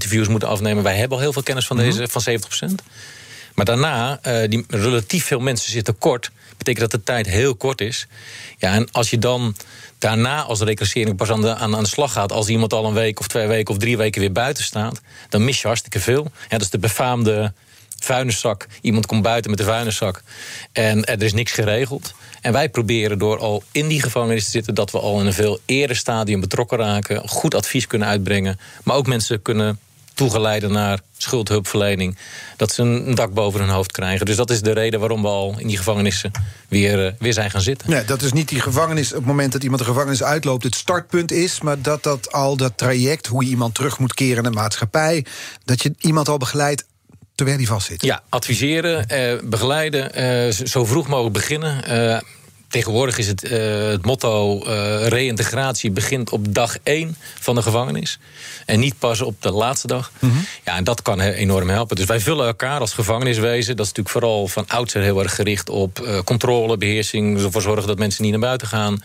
[0.06, 0.82] interviews moeten afnemen?
[0.82, 2.22] Wij hebben al heel veel kennis van, deze, van
[2.70, 2.74] 70%.
[3.54, 6.30] Maar daarna, uh, die relatief veel mensen zitten kort.
[6.56, 8.06] Betekent dat de tijd heel kort is.
[8.58, 9.56] Ja, en als je dan
[9.98, 12.32] daarna als reclassering pas aan de, aan, aan de slag gaat...
[12.32, 15.00] als iemand al een week of twee weken of drie weken weer buiten staat...
[15.28, 16.22] dan mis je hartstikke veel.
[16.22, 17.52] Ja, dat is de befaamde
[17.98, 18.66] vuilniszak.
[18.80, 20.22] Iemand komt buiten met de vuilniszak
[20.72, 22.14] en er is niks geregeld.
[22.40, 24.74] En wij proberen door al in die gevangenis te zitten...
[24.74, 27.28] dat we al in een veel eerder stadium betrokken raken...
[27.28, 29.78] goed advies kunnen uitbrengen, maar ook mensen kunnen
[30.16, 32.16] toegeleiden naar schuldhulpverlening.
[32.56, 34.26] Dat ze een dak boven hun hoofd krijgen.
[34.26, 36.30] Dus dat is de reden waarom we al in die gevangenissen
[36.68, 37.90] weer, weer zijn gaan zitten.
[37.90, 40.74] Nee, dat is niet die gevangenis op het moment dat iemand de gevangenis uitloopt, het
[40.74, 41.60] startpunt is.
[41.60, 45.24] Maar dat dat al dat traject, hoe je iemand terug moet keren naar de maatschappij.
[45.64, 46.84] Dat je iemand al begeleidt
[47.34, 48.02] terwijl hij vastzit.
[48.02, 51.84] Ja, adviseren, eh, begeleiden, eh, zo vroeg mogelijk beginnen.
[51.84, 52.20] Eh,
[52.76, 58.18] tegenwoordig is het, uh, het motto uh, reïntegratie begint op dag 1 van de gevangenis.
[58.66, 60.12] En niet pas op de laatste dag.
[60.18, 60.46] Mm -hmm.
[60.64, 61.96] Ja, en dat kan enorm helpen.
[61.96, 63.76] Dus wij vullen elkaar als gevangeniswezen.
[63.76, 67.42] Dat is natuurlijk vooral van oudsher heel erg gericht op uh, controle, beheersing.
[67.42, 69.02] Ervoor zorgen dat mensen niet naar buiten gaan.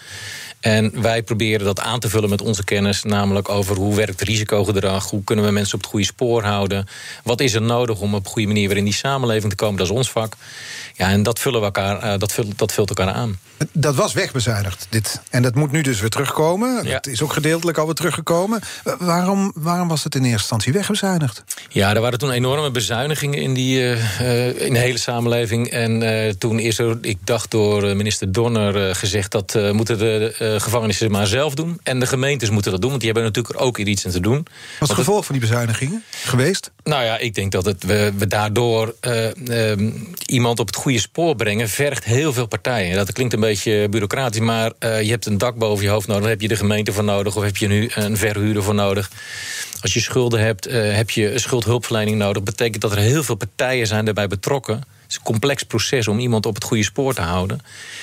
[0.62, 5.10] En wij proberen dat aan te vullen met onze kennis, namelijk over hoe werkt risicogedrag,
[5.10, 6.88] hoe kunnen we mensen op het goede spoor houden,
[7.24, 9.78] wat is er nodig om op een goede manier weer in die samenleving te komen,
[9.78, 10.36] dat is ons vak.
[11.02, 13.40] Ja, en dat vullen we elkaar, uh, dat, vult, dat vult elkaar aan.
[13.72, 15.22] Dat was wegbezuinigd, dit.
[15.30, 16.84] En dat moet nu dus weer terugkomen.
[16.84, 16.92] Ja.
[16.92, 18.62] Dat is ook gedeeltelijk alweer teruggekomen.
[19.00, 21.44] Waarom, waarom was het in eerste instantie wegbezuinigd?
[21.70, 25.70] Ja, er waren toen enorme bezuinigingen in, die, uh, in de hele samenleving.
[25.70, 29.32] En uh, toen is er, ik dacht door minister Donner gezegd...
[29.32, 31.80] dat moeten de gevangenissen maar zelf doen.
[31.84, 34.36] En de gemeentes moeten dat doen, want die hebben natuurlijk ook iets in te doen.
[34.36, 34.46] Wat
[34.80, 36.72] is het gevolg van die bezuinigingen geweest?
[36.84, 38.96] Nou ja, ik denk dat het, we, we daardoor
[40.26, 41.70] iemand op het goede spoor brengen...
[41.70, 42.96] vergt heel veel partijen.
[42.96, 46.22] Dat klinkt een beetje bureaucratisch, maar uh, je hebt een dak boven je hoofd nodig.
[46.22, 49.12] Dan heb je de gemeente voor nodig, of heb je nu een verhuurder voor nodig.
[49.82, 52.44] Als je schulden hebt, uh, heb je schuldhulpverlening nodig.
[52.44, 54.84] Betekent dat er heel veel partijen zijn daarbij betrokken.
[55.12, 57.60] Het is een complex proces om iemand op het goede spoor te houden.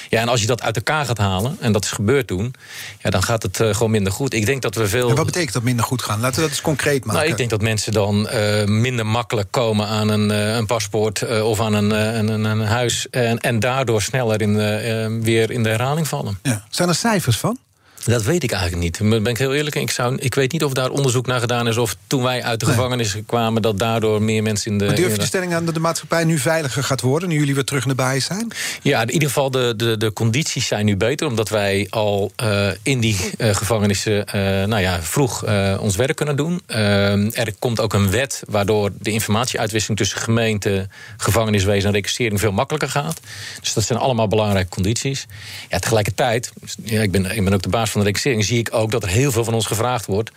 [0.08, 2.54] Ja, en als je dat uit elkaar gaat halen, en dat is gebeurd toen...
[3.02, 4.34] Ja, dan gaat het uh, gewoon minder goed.
[4.34, 5.08] Ik denk dat we veel...
[5.08, 6.20] En wat betekent dat minder goed gaan?
[6.20, 7.20] Laten we dat eens concreet maken.
[7.20, 11.40] Nou, ik denk dat mensen dan uh, minder makkelijk komen aan een, uh, een paspoort...
[11.42, 14.56] of aan een, een, een, huis en, en daardoor sneller in,
[15.22, 16.38] weer in de herhaling vallen.
[16.42, 16.64] Ja.
[16.70, 17.58] Zijn er cijfers van?
[18.04, 19.10] Dat weet ik eigenlijk niet.
[19.22, 19.76] Ben ik heel eerlijk.
[19.76, 21.76] Ik, zou, ik weet niet of daar onderzoek naar gedaan is.
[21.76, 22.74] Of toen wij uit de nee.
[22.74, 24.84] gevangenis kwamen, dat daardoor meer mensen in de.
[24.84, 27.28] Maar durf je de stelling aan dat de maatschappij nu veiliger gaat worden.
[27.28, 28.52] nu jullie weer terug naar bij zijn?
[28.82, 31.26] Ja, in ieder geval de, de, de condities zijn nu beter.
[31.26, 35.44] Omdat wij al uh, in die uh, gevangenissen uh, nou ja, vroeg
[35.80, 36.62] ons werk kunnen doen.
[36.66, 42.88] er komt ook een wet waardoor de informatieuitwisseling tussen gemeente, gevangeniswezen en recruitering veel makkelijker
[42.90, 43.20] gaat.
[43.60, 45.26] Dus dat zijn allemaal belangrijke condities.
[45.68, 46.52] Ja, tegelijkertijd,
[46.84, 49.02] ja, ik, ben, ik ben ook de baas van de recruitering zie ik ook dat
[49.02, 50.30] er heel veel van ons gevraagd wordt.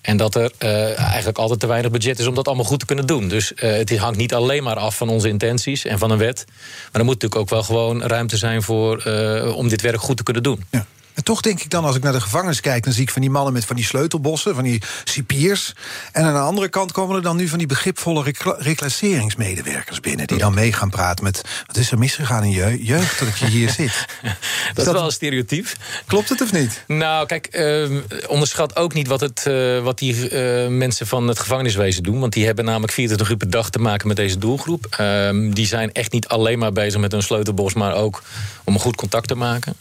[0.00, 2.86] En dat er uh, eigenlijk altijd te weinig budget is om dat allemaal goed te
[2.86, 3.28] kunnen doen.
[3.28, 6.44] Dus uh, het hangt niet alleen maar af van onze intenties en van een wet.
[6.46, 10.16] Maar er moet natuurlijk ook wel gewoon ruimte zijn voor, uh, om dit werk goed
[10.16, 10.64] te kunnen doen.
[10.70, 10.86] Ja.
[11.14, 12.84] En toch denk ik dan, als ik naar de gevangenis kijk...
[12.84, 15.72] dan zie ik van die mannen met van die sleutelbossen, van die cipiers.
[16.12, 20.26] En aan de andere kant komen er dan nu van die begripvolle reclasseringsmedewerkers binnen...
[20.26, 23.46] die dan mee gaan praten met, wat is er misgegaan in je jeugd dat je
[23.46, 24.06] hier zit?
[24.22, 24.36] dat,
[24.74, 25.68] dat is wel een stereotype.
[26.06, 26.84] Klopt het of niet?
[26.86, 31.38] Nou, kijk, uh, onderschat ook niet wat, het, uh, wat die uh, mensen van het
[31.38, 32.20] gevangeniswezen doen.
[32.20, 34.96] Want die hebben namelijk 24 uur per dag te maken met deze doelgroep.
[35.00, 37.74] Uh, die zijn echt niet alleen maar bezig met hun sleutelbos...
[37.74, 38.22] maar ook
[38.64, 39.74] om een goed contact te maken.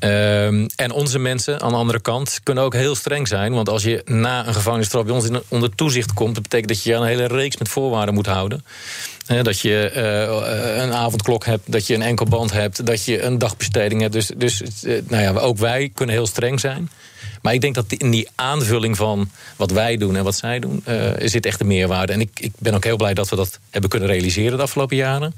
[0.00, 3.52] Um, en onze mensen aan de andere kant kunnen ook heel streng zijn.
[3.52, 6.34] Want als je na een gevangenisstraf bij ons onder toezicht komt...
[6.34, 8.64] dat betekent dat je een hele reeks met voorwaarden moet houden.
[9.42, 12.86] Dat je uh, een avondklok hebt, dat je een enkelband hebt...
[12.86, 14.12] dat je een dagbesteding hebt.
[14.12, 16.90] Dus, dus uh, nou ja, ook wij kunnen heel streng zijn.
[17.42, 20.84] Maar ik denk dat in die aanvulling van wat wij doen en wat zij doen...
[20.88, 22.12] Uh, zit echt een meerwaarde.
[22.12, 24.96] En ik, ik ben ook heel blij dat we dat hebben kunnen realiseren de afgelopen
[24.96, 25.34] jaren.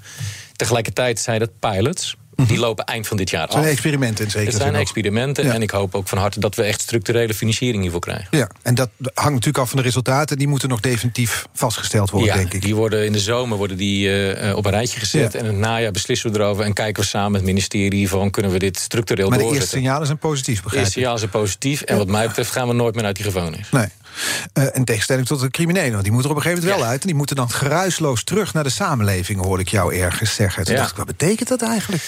[0.56, 2.16] Tegelijkertijd zijn het pilots...
[2.46, 3.48] Die lopen eind van dit jaar af.
[3.48, 5.52] Het zijn experimenten in zekere Het zijn experimenten ja.
[5.52, 8.26] en ik hoop ook van harte dat we echt structurele financiering hiervoor krijgen.
[8.30, 10.38] Ja, en dat hangt natuurlijk af van de resultaten.
[10.38, 12.62] Die moeten nog definitief vastgesteld worden, ja, denk ik.
[12.62, 15.32] die worden in de zomer worden die, uh, op een rijtje gezet.
[15.32, 15.38] Ja.
[15.38, 18.30] En in het najaar beslissen we erover en kijken we samen met het ministerie van
[18.30, 19.58] kunnen we dit structureel maar doorzetten.
[19.58, 20.72] Maar de eerste signalen zijn positief, begrijp ik?
[20.72, 23.24] De eerste signalen zijn positief en wat mij betreft gaan we nooit meer uit die
[23.24, 23.70] gevangenis.
[23.70, 23.86] Nee.
[24.54, 25.92] Uh, in tegenstelling tot de criminelen.
[25.92, 27.00] Want die moeten er op een gegeven moment wel uit.
[27.00, 30.64] En die moeten dan geruisloos terug naar de samenleving, hoorde ik jou ergens zeggen.
[30.64, 32.02] Toen dacht ik, wat betekent dat eigenlijk?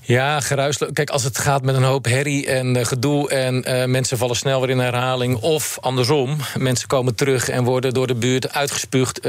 [0.00, 0.90] Ja, geruisloos.
[0.92, 3.30] Kijk, als het gaat met een hoop herrie en uh, gedoe...
[3.30, 5.36] en uh, mensen vallen snel weer in herhaling...
[5.36, 9.20] of andersom, mensen komen terug en worden door de buurt uitgespuugd...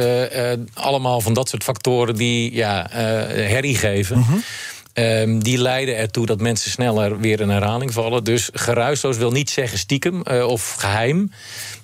[0.74, 4.18] Allemaal van dat soort factoren die ja, herrie geven...
[4.18, 4.44] Mm -hmm.
[4.94, 8.24] Um, die leiden ertoe dat mensen sneller weer in herhaling vallen.
[8.24, 11.32] Dus geruisloos wil niet zeggen stiekem uh, of geheim.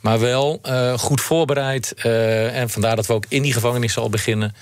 [0.02, 1.94] Maar wel uh, goed voorbereid.
[2.06, 4.56] Uh, en vandaar dat we ook in die gevangenis al beginnen.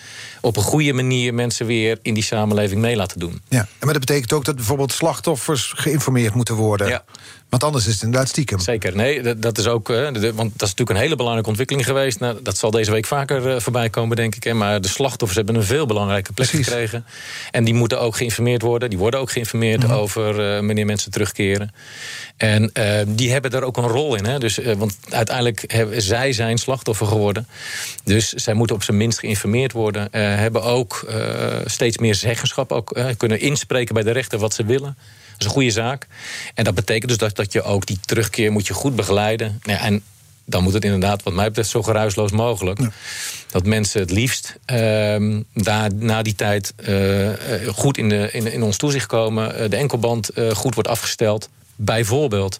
[0.45, 3.41] Op een goede manier mensen weer in die samenleving mee laten doen.
[3.49, 6.87] Ja, maar dat betekent ook dat bijvoorbeeld slachtoffers geïnformeerd moeten worden.
[6.87, 7.03] Ja.
[7.49, 8.59] Want anders is het inderdaad stiekem.
[8.59, 9.87] Zeker, nee, dat, is ook.
[9.87, 12.19] want dat is natuurlijk een hele belangrijke ontwikkeling geweest.
[12.19, 14.43] Nou, dat zal deze week vaker voorbij komen, denk ik.
[14.43, 14.53] Hè.
[14.53, 17.05] Maar de slachtoffers hebben een veel belangrijke plek gekregen.
[17.51, 18.89] En die moeten ook geïnformeerd worden.
[18.89, 19.91] Die worden ook geïnformeerd mhm.
[19.91, 21.73] over wanneer mensen terugkeren.
[22.37, 22.71] En
[23.07, 24.25] die hebben daar ook een rol in.
[24.25, 24.39] Hè.
[24.39, 27.47] Dus, want uiteindelijk hebben zij zijn slachtoffer geworden.
[28.03, 30.11] Dus zij moeten op zijn minst geïnformeerd worden.
[30.35, 31.05] Hebben ook
[31.65, 32.71] steeds meer zeggenschap.
[32.71, 34.97] Ook kunnen inspreken bij de rechter wat ze willen.
[35.31, 36.07] Dat is een goede zaak.
[36.53, 39.59] En dat betekent dus dat, dat je ook die terugkeer moet je goed begeleiden.
[39.63, 40.03] Ja, en
[40.45, 42.79] dan moet het inderdaad, wat mij betreft, zo geruisloos mogelijk.
[43.51, 47.29] Dat mensen het liefst uh, daar, na die tijd uh,
[47.67, 49.61] goed in, de, in, in ons toezicht komen.
[49.61, 51.49] Uh, de enkelband goed wordt afgesteld.
[51.75, 52.57] Bijvoorbeeld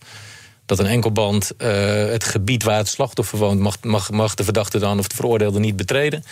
[0.66, 3.60] dat een enkelband het gebied waar het slachtoffer woont...
[3.60, 6.24] Mag, mag, mag de verdachte dan of de veroordeelde niet betreden.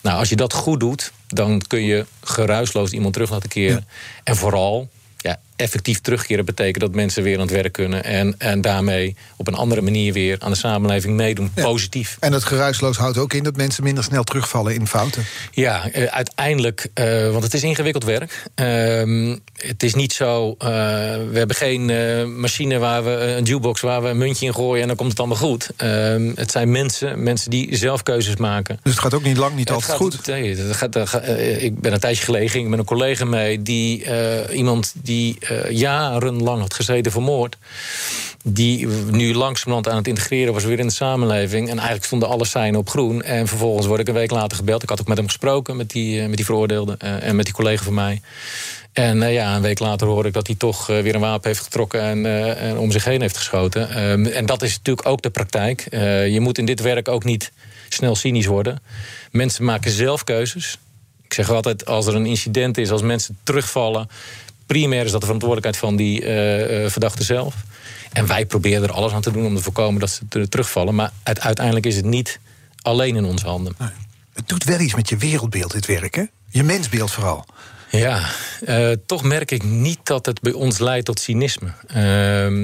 [0.00, 3.86] Nou, als je dat goed doet, dan kun je geruisloos iemand terug laten keren.
[4.24, 8.04] En vooral, ja, effectief terugkeren betekent dat mensen weer aan het werk kunnen.
[8.04, 11.50] En, en daarmee op een andere manier weer aan de samenleving meedoen.
[11.54, 12.16] Positief.
[12.20, 15.24] En het geruisloos houdt ook in dat mensen minder snel terugvallen in fouten.
[15.50, 18.42] Ja, eh, uiteindelijk, uh, want het is ingewikkeld werk.
[18.54, 20.58] Uh, het is niet zo, uh,
[21.30, 21.86] we hebben geen
[22.40, 25.18] machine waar we een jukebox waar we een muntje in gooien en dan komt het
[25.18, 25.70] allemaal goed.
[25.76, 28.78] Ehm, het zijn mensen, mensen die zelf keuzes maken.
[28.82, 30.26] Dus het gaat ook niet lang niet altijd goed?
[30.26, 30.96] Nee, het gaat,
[31.58, 34.04] ik ben een tijdje geleden ging met een collega mee die
[34.52, 37.56] iemand die uh, jarenlang had gezeten vermoord.
[38.44, 41.68] Die nu langzamerhand aan het integreren was weer in de samenleving.
[41.68, 43.22] En eigenlijk stonden alle seinen op groen.
[43.22, 44.82] En vervolgens word ik een week later gebeld.
[44.82, 46.96] Ik had ook met hem gesproken, met die, eh, met die veroordeelde.
[47.04, 48.20] Uh, en met die collega van mij.
[48.92, 52.00] En ja, een week later hoor ik dat hij toch weer een wapen heeft getrokken
[52.00, 53.90] en, en om zich heen heeft geschoten.
[53.90, 55.86] Ehm, en dat is natuurlijk ook de praktijk.
[56.30, 57.52] je moet in dit werk ook niet
[57.88, 58.82] snel cynisch worden.
[59.30, 60.78] Mensen maken zelf keuzes.
[61.24, 64.08] Ik zeg altijd, als er een incident is, als mensen terugvallen
[64.68, 67.54] primair is dat de verantwoordelijkheid van die uh, verdachte zelf.
[68.12, 70.94] En wij proberen er alles aan te doen om te voorkomen dat ze terugvallen.
[70.94, 72.38] Maar uiteindelijk is het niet
[72.82, 73.74] alleen in onze handen.
[73.78, 73.88] Nee.
[74.32, 76.24] Het doet wel iets met je wereldbeeld, dit werk, hè?
[76.48, 77.46] Je mensbeeld vooral.
[77.90, 78.28] Ja,
[78.66, 81.66] uh, toch merk ik niet dat het bij ons leidt tot cynisme.
[81.66, 81.94] Uh,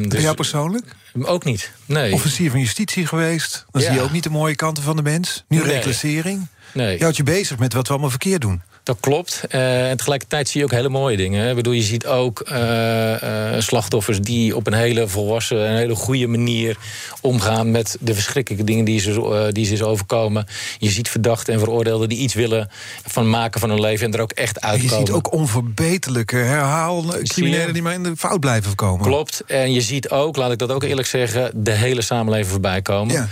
[0.03, 0.97] dus bij jou persoonlijk?
[1.23, 2.12] Ook niet, nee.
[2.12, 3.64] Officier van Justitie geweest.
[3.71, 5.45] Dan zie je ook niet de mooie kanten van de mens.
[5.49, 5.67] Nu nee.
[5.67, 6.47] reclassering.
[6.73, 6.97] Nee.
[6.97, 8.62] Je houdt je bezig met wat we allemaal verkeerd doen.
[8.85, 9.40] Dat klopt.
[9.51, 11.49] Uh, en tegelijkertijd zie je ook hele mooie dingen.
[11.49, 12.59] Ik bedoel, je ziet ook uh,
[13.11, 16.77] uh, slachtoffers die op een hele volwassen, een hele goede manier
[17.20, 20.47] omgaan met de verschrikkelijke dingen die ze, die ze is overkomen.
[20.79, 22.70] Je ziet verdachten en veroordeelden die iets willen
[23.07, 24.99] van maken van hun leven en er ook echt uitkomen.
[24.99, 29.07] Je ziet ook onverbeterlijke herhaal criminelen die maar in de fout blijven komen.
[29.07, 29.42] Klopt.
[29.47, 33.29] En je ziet ook, laat ik dat ook eerlijk zeggen, de hele samenleving voorbij komen.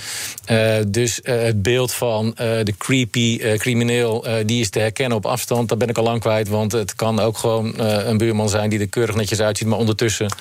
[0.47, 0.83] Ja.
[0.85, 5.79] dus het beeld van de creepy crimineel, die is te herkennen op afstand afstand, dat
[5.79, 6.49] ben ik al lang kwijt.
[6.49, 9.79] Want het kan ook gewoon uh, een buurman zijn die er keurig netjes uitziet, maar
[9.79, 10.35] ondertussen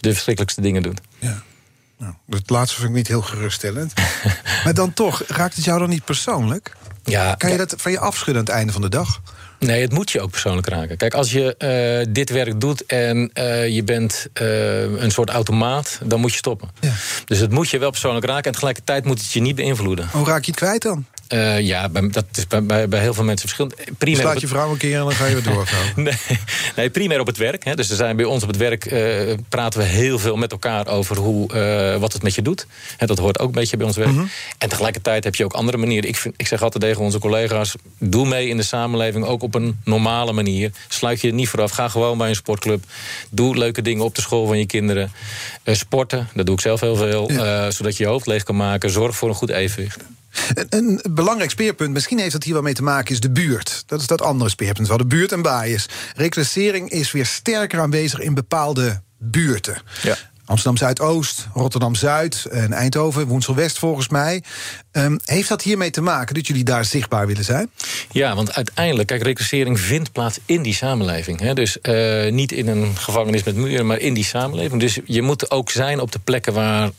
[0.00, 1.00] de verschrikkelijkste dingen doet.
[1.18, 1.42] Ja.
[1.98, 3.92] Nou, het laatste vind ik niet heel geruststellend.
[4.64, 6.76] maar dan toch, raakt het jou dan niet persoonlijk?
[7.04, 9.20] Ja, kan je dat van je afschudden aan het einde van de dag?
[9.58, 10.96] Nee, het moet je ook persoonlijk raken.
[10.96, 11.54] Kijk, als je
[12.06, 16.36] uh, dit werk doet en uh, je bent uh, een soort automaat, dan moet je
[16.36, 16.68] stoppen.
[16.80, 16.92] Ja.
[17.24, 20.08] Dus het moet je wel persoonlijk raken en tegelijkertijd moet het je niet beïnvloeden.
[20.12, 21.06] Hoe raak je het kwijt dan?
[21.28, 23.98] Uh, ja, dat is bij, bij, bij, heel veel mensen verschillend.
[23.98, 25.68] Primair Slaat je vrouw een keer en dan ga je weer door.
[25.96, 26.14] nee,
[26.76, 27.64] nee, primair op het werk.
[27.64, 27.74] Hè.
[27.74, 30.86] Dus er zijn bij ons op het werk uh, praten we heel veel met elkaar
[30.86, 32.66] over hoe, uh, wat het met je doet.
[32.98, 34.10] Dat hoort ook een beetje bij ons werk.
[34.10, 34.28] Mm -hmm.
[34.58, 36.08] En tegelijkertijd heb je ook andere manieren.
[36.08, 39.54] Ik, vind, ik zeg altijd tegen onze collega's: doe mee in de samenleving ook op
[39.54, 40.70] een normale manier.
[40.88, 41.70] Sluit je niet vooraf.
[41.70, 42.84] Ga gewoon bij een sportclub.
[43.30, 45.12] Doe leuke dingen op de school van je kinderen.
[45.64, 47.32] sporten, dat doe ik zelf heel veel.
[47.32, 47.70] Ja.
[47.70, 48.90] zodat je je hoofd leeg kan maken.
[48.90, 50.04] Zorg voor een goed evenwicht.
[50.68, 53.82] Een, belangrijk speerpunt, misschien heeft dat hier wel mee te maken, is de buurt.
[53.86, 55.86] Dat is dat andere speerpunt, wel de buurt en bias.
[56.16, 59.82] Reclassering is weer sterker aanwezig in bepaalde buurten.
[60.02, 60.16] Ja.
[60.46, 64.42] Amsterdam Zuidoost, Rotterdam Zuid en Eindhoven, Woensel West volgens mij.
[64.92, 67.70] Um, heeft dat hiermee te maken dat jullie daar zichtbaar willen zijn?
[68.10, 71.40] Ja, want uiteindelijk, kijk, reclassering vindt plaats in die samenleving.
[71.40, 71.54] Hè?
[71.54, 74.80] Dus uh, niet in een gevangenis met muren, maar in die samenleving.
[74.80, 76.92] Dus je moet ook zijn op de plekken waar, uh,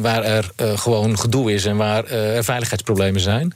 [0.00, 3.54] waar er uh, gewoon gedoe is en waar er veiligheidsproblemen zijn.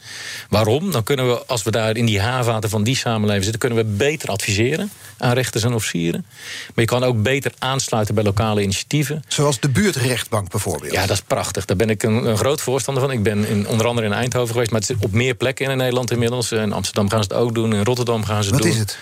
[0.48, 0.90] Waarom?
[0.90, 3.84] Dan kunnen we, als we daar in die haarvaten van die samenleving zitten, kunnen we
[3.96, 6.24] beter adviseren aan rechters en officieren.
[6.74, 8.83] Maar je kan ook beter aansluiten bij lokale initiatieven.
[9.28, 10.92] Zoals de buurtrechtbank bijvoorbeeld.
[10.92, 11.64] Ja, dat is prachtig.
[11.64, 13.12] Daar ben ik een, een groot voorstander van.
[13.12, 15.76] Ik ben in, onder andere in Eindhoven geweest, maar het zit op meer plekken in
[15.76, 16.52] Nederland inmiddels.
[16.52, 18.78] In Amsterdam gaan ze het ook doen, in Rotterdam gaan ze het Wat doen.
[18.78, 18.98] Wat is het?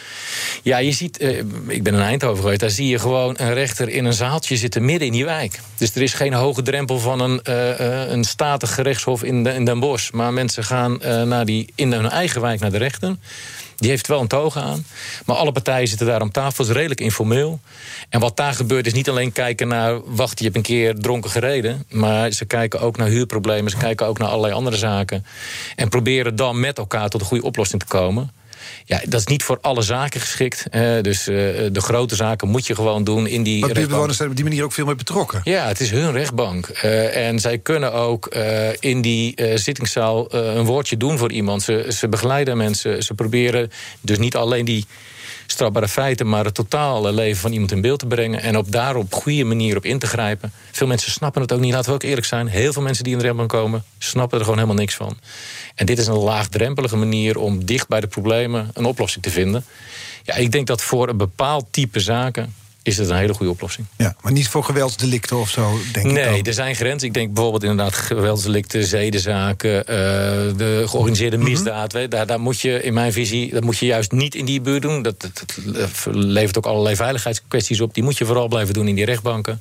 [0.63, 3.89] Ja, je ziet, eh, ik ben in Eindhoven geweest, daar zie je gewoon een rechter
[3.89, 5.61] in een zaaltje zitten midden in die wijk.
[5.77, 9.65] Dus er is geen hoge drempel van een, uh, een statig gerechtshof in, de, in
[9.65, 10.13] Den Bosch.
[10.13, 13.17] Maar mensen gaan naar die, in hun eigen wijk naar de rechter.
[13.83, 14.85] Die heeft wel een toga aan.
[15.27, 16.65] Maar alle partijen zitten daar om tafel.
[16.65, 17.61] Is redelijk informeel.
[18.09, 20.01] En wat daar gebeurt is niet alleen kijken naar...
[20.05, 21.85] wacht, je hebt een keer dronken gereden.
[21.91, 23.71] Maar ze kijken ook naar huurproblemen.
[23.71, 25.25] Ze kijken ook naar allerlei andere zaken.
[25.77, 28.31] En proberen dan met elkaar tot een goede oplossing te komen.
[28.85, 30.67] Ja, dat is niet voor alle zaken geschikt.
[31.03, 31.37] dus uh,
[31.73, 33.61] de grote zaken moet je gewoon doen in die.
[33.61, 35.41] Maar buurtbewoners zijn op die manier ook veel meer betrokken.
[35.45, 36.69] Ja, het is hun rechtbank.
[36.69, 41.63] Uh, en zij kunnen ook uh, in die zittingszaal een woordje doen voor iemand.
[41.63, 43.03] Ze, ze begeleiden mensen.
[43.03, 44.87] Ze proberen dus niet alleen die
[45.53, 48.43] strafbare feiten, maar het totale leven van iemand in beeld te brengen.
[48.43, 50.53] En op daar op goede manier op in te grijpen.
[50.71, 52.47] Veel mensen snappen het ook niet, laten we ook eerlijk zijn.
[52.47, 55.19] Heel veel mensen die in de rechtbank komen, snappen er gewoon helemaal niks van.
[55.75, 59.65] En dit is een laagdrempelige manier om dicht bij de problemen een oplossing te vinden.
[60.23, 63.87] Ja, ik denk dat voor een bepaald type zaken is het een hele goede oplossing.
[63.97, 67.09] Ja, maar niet voor geweldsdelicten of zo, denk nee, ik Nee, er zijn grenzen.
[67.09, 69.79] Ik denk bijvoorbeeld inderdaad geweldsdelicten, zedenzaken...
[69.79, 69.87] Uh,
[70.57, 71.49] de georganiseerde mhm.
[71.49, 71.93] misdaad.
[72.09, 74.83] Daar, daar moet je, in mijn visie, dat moet je juist niet in die buurt
[74.83, 75.03] doen.
[75.03, 77.95] Dat, dat, dat levert ook allerlei veiligheidskwesties op.
[77.95, 79.61] Die moet je vooral blijven doen in die rechtbanken.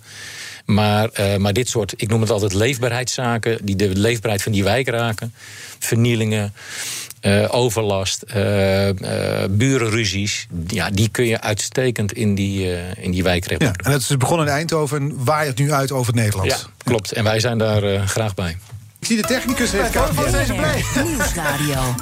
[0.74, 3.57] Maar, uh, maar dit soort, ik noem het altijd leefbaarheidszaken...
[3.63, 5.34] die de leefbaarheid van die wijk raken.
[5.80, 6.53] Vernielingen,
[7.22, 8.93] uh, overlast, uh, uh,
[9.49, 10.47] burenruzies.
[10.67, 14.47] Ja, die kun je uitstekend in die, in die wijkrechtbank ja, En het is begonnen
[14.47, 16.49] in Eindhoven en waait nu uit over Nederland.
[16.49, 17.11] Ja, klopt.
[17.11, 18.57] En wij zijn daar graag bij.
[18.99, 20.84] Ik zie de technicus heeft van deze blij.
[21.03, 21.95] Nieuwsradio.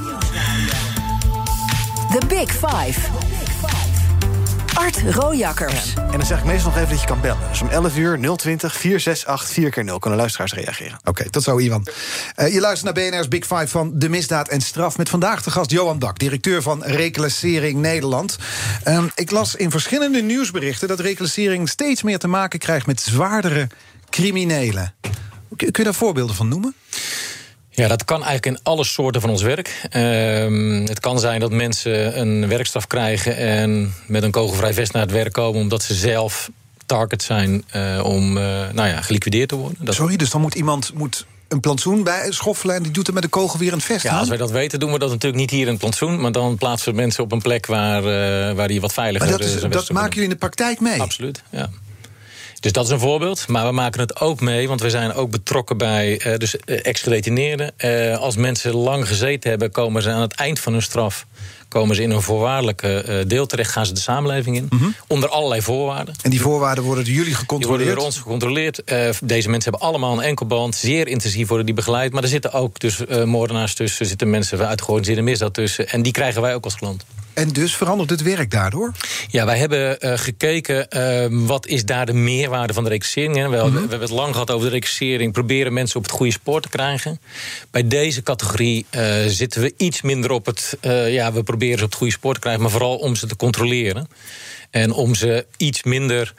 [2.12, 3.29] The Big Five.
[4.80, 5.94] Art Rojakkers.
[5.94, 7.50] En dan zeg ik meestal nog even dat je kan bellen.
[7.50, 10.98] Dus om 11 uur 020 468 4 keer 0 kunnen luisteraars reageren.
[11.00, 11.88] Oké, okay, tot zo, Ivan.
[12.38, 14.98] Uh, je luistert naar BNR's Big Five van De Misdaad en Straf...
[14.98, 18.38] met vandaag de gast Johan Dak, directeur van Reclassering Nederland.
[18.86, 20.88] Uh, ik las in verschillende nieuwsberichten...
[20.88, 23.68] dat reclassering steeds meer te maken krijgt met zwaardere
[24.10, 24.94] criminelen.
[25.56, 26.76] Kun je daar voorbeelden van noemen?
[27.80, 29.82] Ja, dat kan eigenlijk in alle soorten van ons werk.
[29.96, 35.02] Uh, het kan zijn dat mensen een werkstraf krijgen en met een kogelvrij vest naar
[35.02, 36.50] het werk komen omdat ze zelf
[36.86, 39.86] target zijn uh, om uh, nou ja, geliquideerd te worden.
[39.86, 39.96] Dat...
[39.96, 43.24] Sorry, dus dan moet iemand moet een plantsoen bij schoffelen en die doet het met
[43.24, 45.52] een kogel weer een vest Ja, als wij dat weten, doen we dat natuurlijk niet
[45.52, 48.68] hier in het plantsoen, maar dan plaatsen we mensen op een plek waar, uh, waar
[48.68, 51.02] die wat veiliger maar dat, is, dat maken jullie in de praktijk mee?
[51.02, 51.70] Absoluut, ja.
[52.60, 53.48] Dus dat is een voorbeeld.
[53.48, 56.80] Maar we maken het ook mee, want we zijn ook betrokken bij uh, dus, uh,
[56.82, 57.72] ex-gedetineerden.
[57.78, 61.26] Uh, als mensen lang gezeten hebben, komen ze aan het eind van hun straf
[61.68, 64.68] komen ze in een voorwaardelijke deel terecht, gaan ze de samenleving in.
[64.70, 64.96] Mm -hmm.
[65.08, 66.14] Onder allerlei voorwaarden.
[66.22, 67.78] En die voorwaarden worden door jullie gecontroleerd?
[67.78, 68.82] Die worden door ons gecontroleerd.
[69.24, 70.76] Deze mensen hebben allemaal een enkelband.
[70.76, 72.14] Zeer intensief worden die begeleid.
[72.14, 74.02] Maar er zitten ook dus moordenaars tussen.
[74.02, 75.90] Er zitten mensen uit georganiseerde misdaad tussen.
[75.90, 77.06] En die krijgen wij ook als klant.
[77.34, 78.92] En dus verandert het werk daardoor?
[79.28, 83.34] Ja, wij hebben uh, gekeken uh, wat is daar de meerwaarde van de recrussering.
[83.34, 83.74] We, mm -hmm.
[83.74, 85.34] we, hebben het lang gehad over de recrussering.
[85.34, 87.20] Proberen mensen op het goede spoor te krijgen.
[87.72, 90.78] Bij deze categorie uh, zitten we iets minder op het...
[91.08, 92.62] ja, we proberen ze op het goede spoor te krijgen...
[92.62, 94.08] maar vooral om ze te controleren.
[94.70, 96.34] En om ze iets minder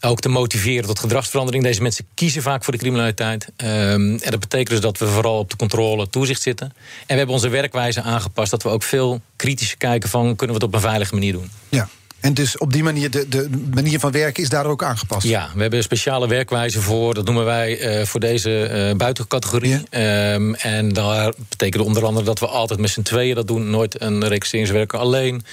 [0.00, 1.64] ook te motiveren tot gedragsverandering.
[1.64, 3.46] Deze mensen kiezen vaak voor de criminaliteit.
[3.56, 6.66] Um, en dat betekent dus dat we vooral op de controle toezicht zitten.
[6.66, 8.50] En we hebben onze werkwijze aangepast.
[8.50, 11.50] Dat we ook veel kritischer kijken van kunnen we het op een veilige manier doen.
[11.68, 11.88] Ja.
[12.22, 15.26] En dus op die manier, de, de manier van werken is daar ook aangepast?
[15.26, 17.14] Ja, we hebben een speciale werkwijze voor.
[17.14, 19.80] Dat noemen wij uh, voor deze uh, buitencategorie.
[19.90, 20.34] Ja.
[20.34, 23.70] Um, en daar betekent onder andere dat we altijd met z'n tweeën dat doen.
[23.70, 25.44] Nooit een registreringswerker alleen.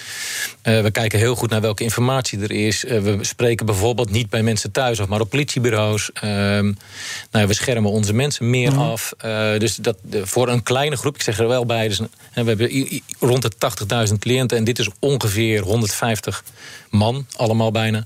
[0.63, 2.83] Uh, we kijken heel goed naar welke informatie er is.
[2.83, 6.09] we spreken bijvoorbeeld niet bij mensen thuis, of maar op politiebureaus.
[6.23, 6.77] Um,
[7.31, 8.79] nou, we schermen onze mensen meer mm.
[8.79, 9.13] af.
[9.57, 11.87] dus dat, voor een kleine groep, ik zeg er wel bij...
[11.87, 11.99] Dus,
[12.33, 13.51] we hebben rond de
[14.07, 14.57] 80.000 cliënten...
[14.57, 16.43] en dit is ongeveer 150
[16.89, 18.05] man, allemaal bijna.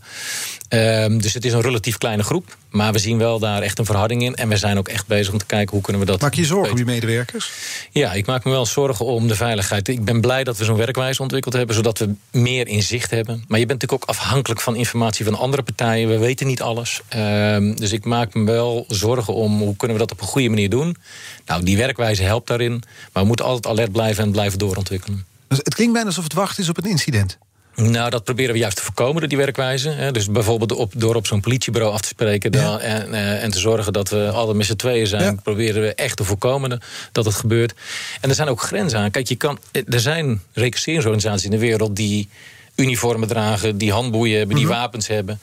[0.70, 2.58] Um, dus het is een relatief kleine groep.
[2.70, 4.36] Maar we zien wel daar echt een verharding in.
[4.36, 6.22] En we zijn ook echt bezig om te kijken hoe kunnen we dat...
[6.22, 7.52] Maak je zorgen om je medewerkers?
[7.92, 9.88] Ja, ik maak me wel zorgen om de veiligheid.
[9.88, 11.76] Ik ben blij dat we zo'n werkwijze ontwikkeld hebben...
[11.76, 13.44] zodat we meer inzicht hebben.
[13.48, 16.10] Maar je bent natuurlijk ook afhankelijk van informatie van andere partijen.
[16.10, 17.02] We weten niet alles.
[17.16, 20.50] Um, dus ik maak me wel zorgen om hoe kunnen we dat op een goede
[20.50, 20.98] manier doen.
[21.46, 22.84] Nou, die werkwijze helpt daarin.
[23.12, 25.26] Maar we moeten altijd alert blijven en blijven doorontwikkelen.
[25.48, 27.38] Dus het klinkt bijna alsof het wachten is op een incident.
[27.76, 30.10] Nou, dat proberen we juist te voorkomen door die werkwijze.
[30.12, 32.52] Dus bijvoorbeeld op, door op zo'n politiebureau af te spreken...
[32.52, 32.80] Ja.
[32.80, 35.24] en, en, te zorgen dat we altijd met z'n tweeën zijn...
[35.24, 35.36] Ja.
[35.44, 37.74] proberen we echt te voorkomen dat het gebeurt.
[38.22, 39.12] En er zijn ook grenzen aan.
[39.12, 41.96] Kijk, je kan, er zijn recruiteringsorganisaties in de wereld...
[41.96, 42.30] die
[42.76, 44.80] uniformen dragen, die handboeien hebben, die mm -hmm.
[44.80, 45.40] wapens hebben.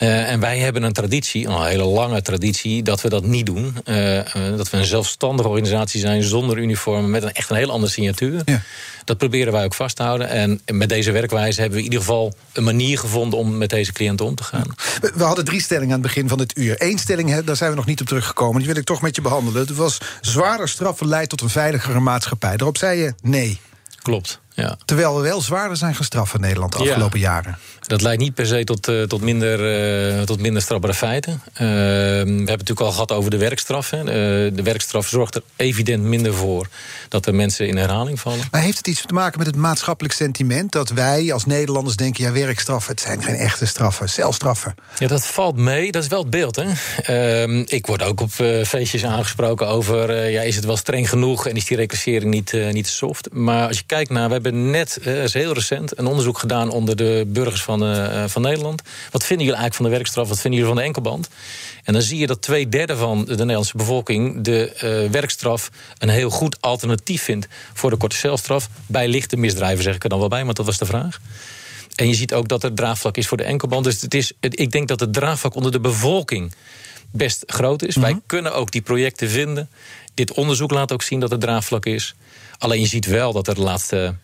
[0.00, 3.76] Uh, en wij hebben een traditie, een hele lange traditie, dat we dat niet doen.
[3.84, 4.24] Uh, uh,
[4.56, 8.42] dat we een zelfstandige organisatie zijn zonder uniformen, met een, echt een heel andere signatuur.
[8.44, 8.62] Ja.
[9.04, 10.28] Dat proberen wij ook vast te houden.
[10.28, 13.92] En met deze werkwijze hebben we in ieder geval een manier gevonden om met deze
[13.92, 14.74] cliënten om te gaan.
[15.14, 16.74] We, hadden drie stellingen aan het begin van het uur.
[16.78, 18.58] Eén stelling, daar zijn we nog niet op teruggekomen.
[18.58, 19.60] Die wil ik toch met je behandelen.
[19.60, 22.56] Het was zwaarder straffen leidt tot een veiligere maatschappij.
[22.56, 23.60] Daarop zei je nee.
[24.02, 24.40] Klopt.
[24.60, 24.76] Ja.
[24.84, 27.30] Terwijl we wel zwaarder zijn gestraft in Nederland de afgelopen ja.
[27.30, 27.58] jaren.
[27.90, 31.32] Dat leidt niet per se tot, uh, tot, minder, uh, tot minder strafbare feiten.
[31.32, 33.90] Uh, we hebben het natuurlijk al gehad over de werkstraf.
[33.90, 34.04] Hè.
[34.54, 36.68] de werkstraf zorgt er evident minder voor
[37.08, 38.48] dat er mensen in herhaling vallen.
[38.50, 40.72] Maar heeft het iets te maken met het maatschappelijk sentiment...
[40.72, 42.90] dat wij als Nederlanders denken, ja, werkstraffen...
[42.90, 44.74] het zijn geen echte straffen, celstraffen?
[44.98, 45.92] Ja, dat valt mee.
[45.92, 46.64] Dat is wel het beeld, hè.
[47.02, 48.30] Ehm, ik word ook op
[48.64, 50.30] feestjes aangesproken over...
[50.30, 53.28] ja, is het wel streng genoeg en is die reclassering niet, niet soft?
[53.32, 54.26] Maar als je kijkt naar...
[54.26, 56.70] we hebben net, dat is heel recent, een onderzoek gedaan...
[56.70, 58.82] onder de burgers van van, uh, van Nederland.
[59.10, 60.28] Wat vinden jullie eigenlijk van de werkstraf?
[60.28, 61.28] Wat vinden jullie van de enkelband?
[61.84, 64.72] En dan zie je dat twee derde van de Nederlandse bevolking de
[65.04, 68.68] uh, werkstraf een heel goed alternatief vindt voor de korte celstraf.
[68.86, 71.20] Bij lichte misdrijven zeg ik er dan wel bij, want dat was de vraag.
[71.94, 73.84] En je ziet ook dat er draagvlak is voor de enkelband.
[73.84, 76.54] Dus het is, ik denk dat het draagvlak onder de bevolking
[77.10, 77.96] best groot is.
[77.96, 78.12] Mm -hmm.
[78.12, 79.68] Wij kunnen ook die projecten vinden.
[80.14, 82.14] Dit onderzoek laat ook zien dat het draagvlak is.
[82.58, 84.14] Alleen je ziet wel dat er de laatste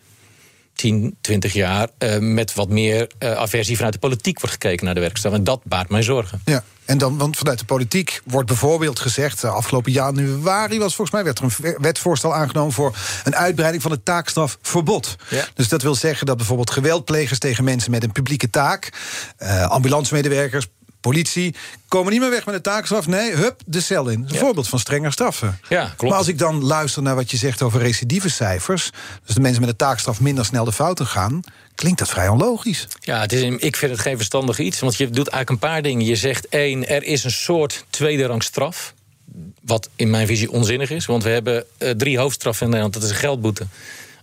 [0.77, 4.95] 10, 20 jaar uh, met wat meer uh, aversie vanuit de politiek wordt gekeken naar
[4.95, 5.33] de werkstraf.
[5.33, 6.41] En dat baart mij zorgen.
[6.45, 6.65] Ja.
[6.85, 9.45] En dan, want vanuit de politiek wordt bijvoorbeeld gezegd...
[9.45, 12.73] afgelopen januari was volgens mij werd er een wetsvoorstel aangenomen...
[12.73, 15.17] voor een uitbreiding van het taakstrafverbod.
[15.29, 15.45] Ja.
[15.55, 18.93] Dus dat wil zeggen dat bijvoorbeeld geweldplegers tegen mensen met een publieke taak...
[19.39, 20.67] Uh, ambulancemedewerkers,
[21.07, 21.55] politie
[21.89, 23.07] komen niet meer weg met de taakstraf.
[23.07, 24.21] Nee, hup, de cel in.
[24.21, 24.39] Een ja.
[24.39, 25.59] voorbeeld van strenger straffen.
[25.69, 26.03] Ja, klopt.
[26.03, 28.91] Maar als ik dan luister naar wat je zegt over recidivecijfers...
[29.25, 31.41] dus de mensen met de taakstraf minder snel de fouten gaan...
[31.75, 32.87] klinkt dat vrij onlogisch.
[33.01, 34.81] Ja, het is, ik vind het geen verstandig iets.
[34.81, 36.07] Want je doet eigenlijk een paar dingen.
[36.07, 38.95] Je zegt één, er is een soort tweede rang straf
[39.63, 41.07] wat in mijn visie onzinnig is.
[41.07, 42.95] Want we hebben uh, drie hoofdstraffen in Nederland.
[42.95, 43.67] Dat is een geldboete,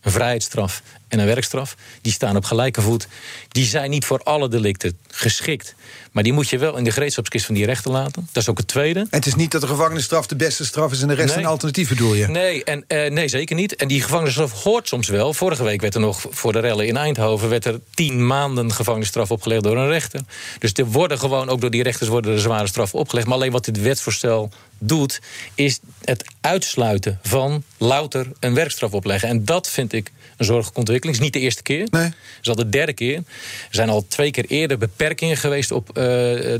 [0.01, 1.75] een vrijheidsstraf en een werkstraf.
[2.01, 3.07] Die staan op gelijke voet.
[3.47, 5.75] Die zijn niet voor alle delicten geschikt.
[6.13, 8.27] Maar die moet je wel in de gereedschapskist van die rechter laten.
[8.31, 8.99] Dat is ook het tweede.
[8.99, 11.01] En het is niet dat de gevangenisstraf de beste straf is...
[11.01, 11.43] en de rest nee.
[11.43, 12.27] een alternatief, bedoel je?
[12.27, 13.75] Nee, en, uh, nee, zeker niet.
[13.75, 15.33] En die gevangenisstraf hoort soms wel.
[15.33, 17.49] Vorige week werd er nog voor de rellen in Eindhoven...
[17.49, 20.21] werd er tien maanden gevangenisstraf opgelegd door een rechter.
[20.59, 22.09] Dus er worden gewoon, ook door die rechters...
[22.09, 23.27] worden er zware straffen opgelegd.
[23.27, 25.21] Maar alleen wat dit wetsvoorstel doet...
[25.55, 29.29] is het uitsluiten van louter een werkstraf opleggen.
[29.29, 31.17] En dat vind ik een zorgelijke ontwikkeling.
[31.17, 31.87] Het is niet de eerste keer.
[31.91, 32.03] Nee.
[32.03, 33.15] Het is al de derde keer.
[33.15, 33.23] Er
[33.69, 35.71] zijn al twee keer eerder beperkingen geweest...
[35.71, 36.02] op uh,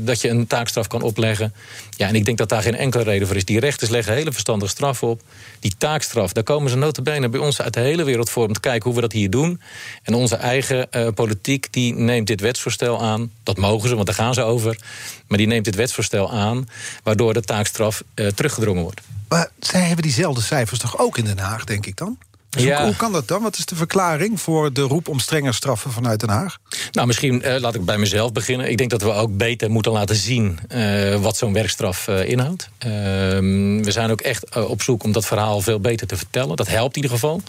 [0.00, 1.54] dat je een taakstraf kan opleggen.
[1.96, 3.44] Ja, en ik denk dat daar geen enkele reden voor is.
[3.44, 5.22] Die rechters leggen hele verstandige straffen op.
[5.60, 8.46] Die taakstraf, daar komen ze notabene bij ons uit de hele wereld voor...
[8.46, 9.60] om te kijken hoe we dat hier doen.
[10.02, 13.30] En onze eigen uh, politiek die neemt dit wetsvoorstel aan.
[13.42, 14.78] Dat mogen ze, want daar gaan ze over.
[15.26, 16.68] Maar die neemt dit wetsvoorstel aan...
[17.02, 19.00] waardoor de taakstraf uh, teruggedrongen wordt.
[19.28, 22.18] Maar zij hebben diezelfde cijfers toch ook in Den Haag, denk ik dan?
[22.54, 22.76] Dus ja.
[22.76, 23.42] hoe, hoe, kan dat dan?
[23.42, 26.58] Wat is de verklaring voor de roep om strenger straffen vanuit Den Haag?
[26.92, 28.70] Nou, misschien uh, laat ik bij mezelf beginnen.
[28.70, 32.68] Ik denk dat we ook beter moeten laten zien uh, wat zo'n werkstraf uh, inhoudt.
[32.78, 36.56] we zijn ook echt op zoek om dat verhaal veel beter te vertellen.
[36.56, 37.42] Dat helpt in ieder geval.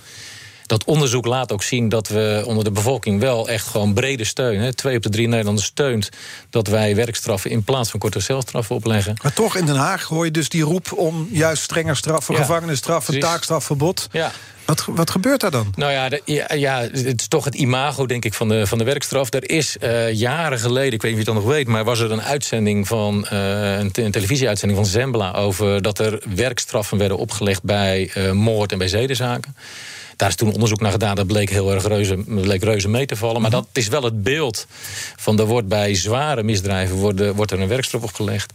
[0.66, 4.60] Dat onderzoek laat ook zien dat we onder de bevolking wel echt gewoon brede steun...
[4.60, 6.10] Hè, twee op de drie Nederlanders steunt
[6.50, 7.52] dat wij werkstraffen...
[7.52, 9.16] in plaats van korte celstraffen opleggen.
[9.24, 12.34] Maar toch in Den Haag hoor je dus die roep om juist strenger straffen...
[12.36, 14.08] Ja, gevangenisstraffen, taakstrafverbod.
[14.12, 14.32] Ja.
[14.66, 15.74] Wat, wat gebeurt daar dan?
[15.76, 18.78] Nou ja, de, ja, ja, het is toch het imago, denk ik, van de, van
[18.78, 19.34] de werkstraf.
[19.34, 21.68] Er is uh, jaren geleden, ik weet niet of je het dan nog weet...
[21.68, 25.34] maar was er een uitzending van, uh, een, een televisieuitzending van Zembla...
[25.34, 29.56] over dat er werkstraffen werden opgelegd bij uh, moord en bij zedenzaken.
[30.16, 31.16] Daar is toen onderzoek naar gedaan.
[31.16, 33.42] Dat bleek heel erg reuze, bleek reuze mee te vallen.
[33.42, 34.68] Maar dat is wel het beeld
[35.16, 38.54] van er wordt bij zware misdrijven wordt, wordt er een werkstraf opgelegd.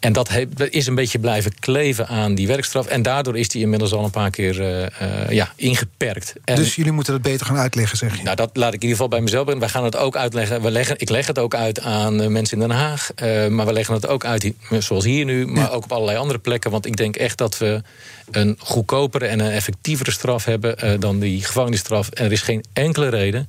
[0.00, 2.86] En dat he, is een beetje blijven kleven aan die werkstraf.
[2.86, 6.34] En daardoor is die inmiddels al een paar keer uh, uh, ja, ingeperkt.
[6.44, 8.22] En, dus jullie moeten het beter gaan uitleggen, zeg je?
[8.22, 9.58] Nou, dat laat ik in ieder geval bij mezelf doen.
[9.58, 10.62] Wij gaan het ook uitleggen.
[10.62, 13.10] We leggen, ik leg het ook uit aan uh, mensen in Den Haag.
[13.48, 15.68] maar we leggen het ook uit, zoals hier nu, maar ja.
[15.68, 16.70] ook op allerlei andere plekken.
[16.70, 17.82] Want ik denk echt dat we
[18.30, 22.08] een goedkopere en een effectievere straf hebben dan die gevangenisstraf.
[22.08, 23.48] En er is geen enkele reden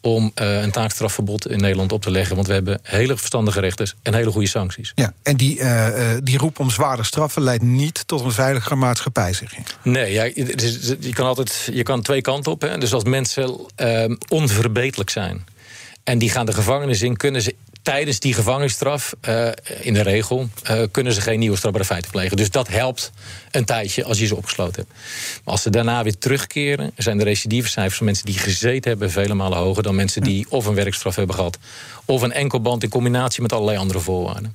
[0.00, 2.34] om uh, een taakstrafverbod in Nederland op te leggen.
[2.34, 4.92] Want we hebben hele verstandige rechters en hele goede sancties.
[4.94, 9.32] Ja, en die, uh, die roep om zware straffen leidt niet tot een veiligere maatschappij,
[9.32, 9.62] zeg je?
[9.82, 10.24] Nee, ja,
[11.00, 12.60] je kan altijd je kan twee kanten op.
[12.60, 12.78] Hè.
[12.78, 13.60] Dus als mensen
[14.28, 15.44] onverbeterlijk zijn...
[16.04, 19.48] en die gaan de gevangenis in, kunnen ze tijdens die gevangenisstraf, uh,
[19.80, 22.36] in de regel, uh, kunnen ze geen nieuwe strafbare feiten plegen.
[22.36, 23.12] Dus dat helpt
[23.50, 24.98] een tijdje als je ze opgesloten hebt.
[25.44, 29.34] Maar als ze daarna weer terugkeren, zijn de recidivecijfers van mensen die gezeten hebben vele
[29.34, 31.58] malen hoger dan mensen die of een werkstraf hebben gehad,
[32.04, 34.54] of een enkelband in combinatie met allerlei andere voorwaarden.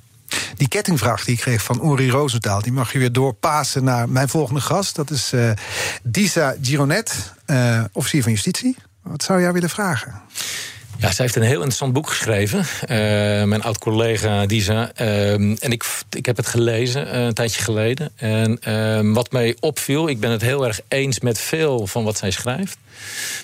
[0.56, 2.62] Die kettingvraag die ik kreeg van Uri Roosentaal...
[2.62, 4.96] die mag je weer doorpassen naar mijn volgende gast.
[4.96, 5.50] Dat is uh,
[6.02, 7.32] Disa Gironet,
[7.92, 8.76] officier van justitie.
[9.02, 10.22] Wat zou jij willen vragen?
[10.98, 12.58] Ja, zij heeft een heel interessant boek geschreven.
[12.58, 12.88] Uh,
[13.44, 14.90] mijn oud-collega Disa.
[15.00, 18.10] Uh, en ik, ik heb het gelezen uh, een tijdje geleden.
[18.16, 22.18] En ehm, wat mij opviel, ik ben het heel erg eens met veel van wat
[22.18, 22.78] zij schrijft.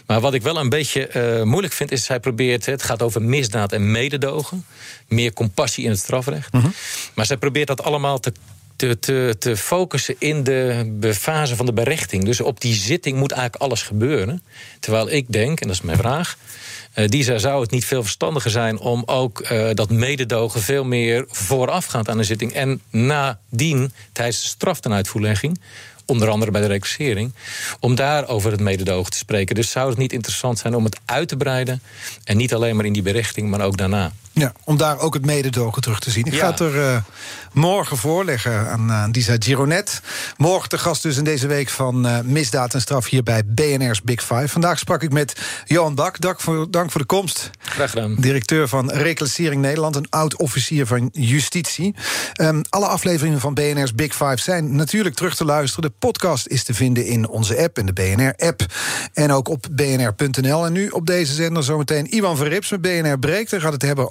[0.07, 3.23] Maar wat ik wel een beetje uh, moeilijk vind, is zij probeert, het gaat over
[3.23, 4.67] misdaad en mededogen.
[5.09, 6.53] Meer compassie in het strafrecht.
[6.53, 6.69] Mhm.
[7.15, 8.33] Maar zij probeert dat allemaal te
[8.77, 12.25] te, te, te focussen in de fase van de berechting.
[12.25, 14.43] Dus op die zitting moet eigenlijk alles gebeuren.
[14.81, 16.37] Terwijl ik denk, en dat is mijn vraag...
[16.95, 21.24] Uh, die zou het niet veel verstandiger zijn om ook uh, dat mededogen veel meer
[21.28, 25.61] voorafgaand aan de zitting en nadien tijdens de straftenuitvoerlegging
[26.07, 27.32] onder andere bij de reclassering,
[27.80, 29.55] om daar over het mededogen te spreken.
[29.55, 31.82] Dus zou het niet interessant zijn om het uit te breiden
[32.24, 34.12] en niet alleen maar in die berichting, maar ook daarna.
[34.35, 36.24] Ja, om daar ook het mededogen terug te zien.
[36.24, 36.39] Ik Ja.
[36.39, 36.97] ga het er uh,
[37.53, 40.01] morgen voorleggen aan uh, Disa Gironet.
[40.37, 44.03] Morgen de gast dus in deze week van uh, Misdaad en Straf hier bij BNR's
[44.03, 44.49] Big Five.
[44.49, 46.20] Vandaag sprak ik met Johan Bak.
[46.20, 47.51] Dank voor, dank voor de komst.
[47.59, 48.14] Graag gedaan.
[48.18, 51.95] Directeur van Reclassering Nederland, een oud-officier van Justitie.
[52.41, 55.91] Um, alle afleveringen van BNR's Big Five zijn natuurlijk terug te luisteren.
[55.91, 58.61] De podcast is te vinden in onze app, in de BNR-app.
[59.12, 60.66] En ook op bnr.nl.
[60.66, 63.51] En nu op deze zender zometeen Iwan Verrips met BNR Breekt.
[63.51, 64.11] Hij gaat het hebben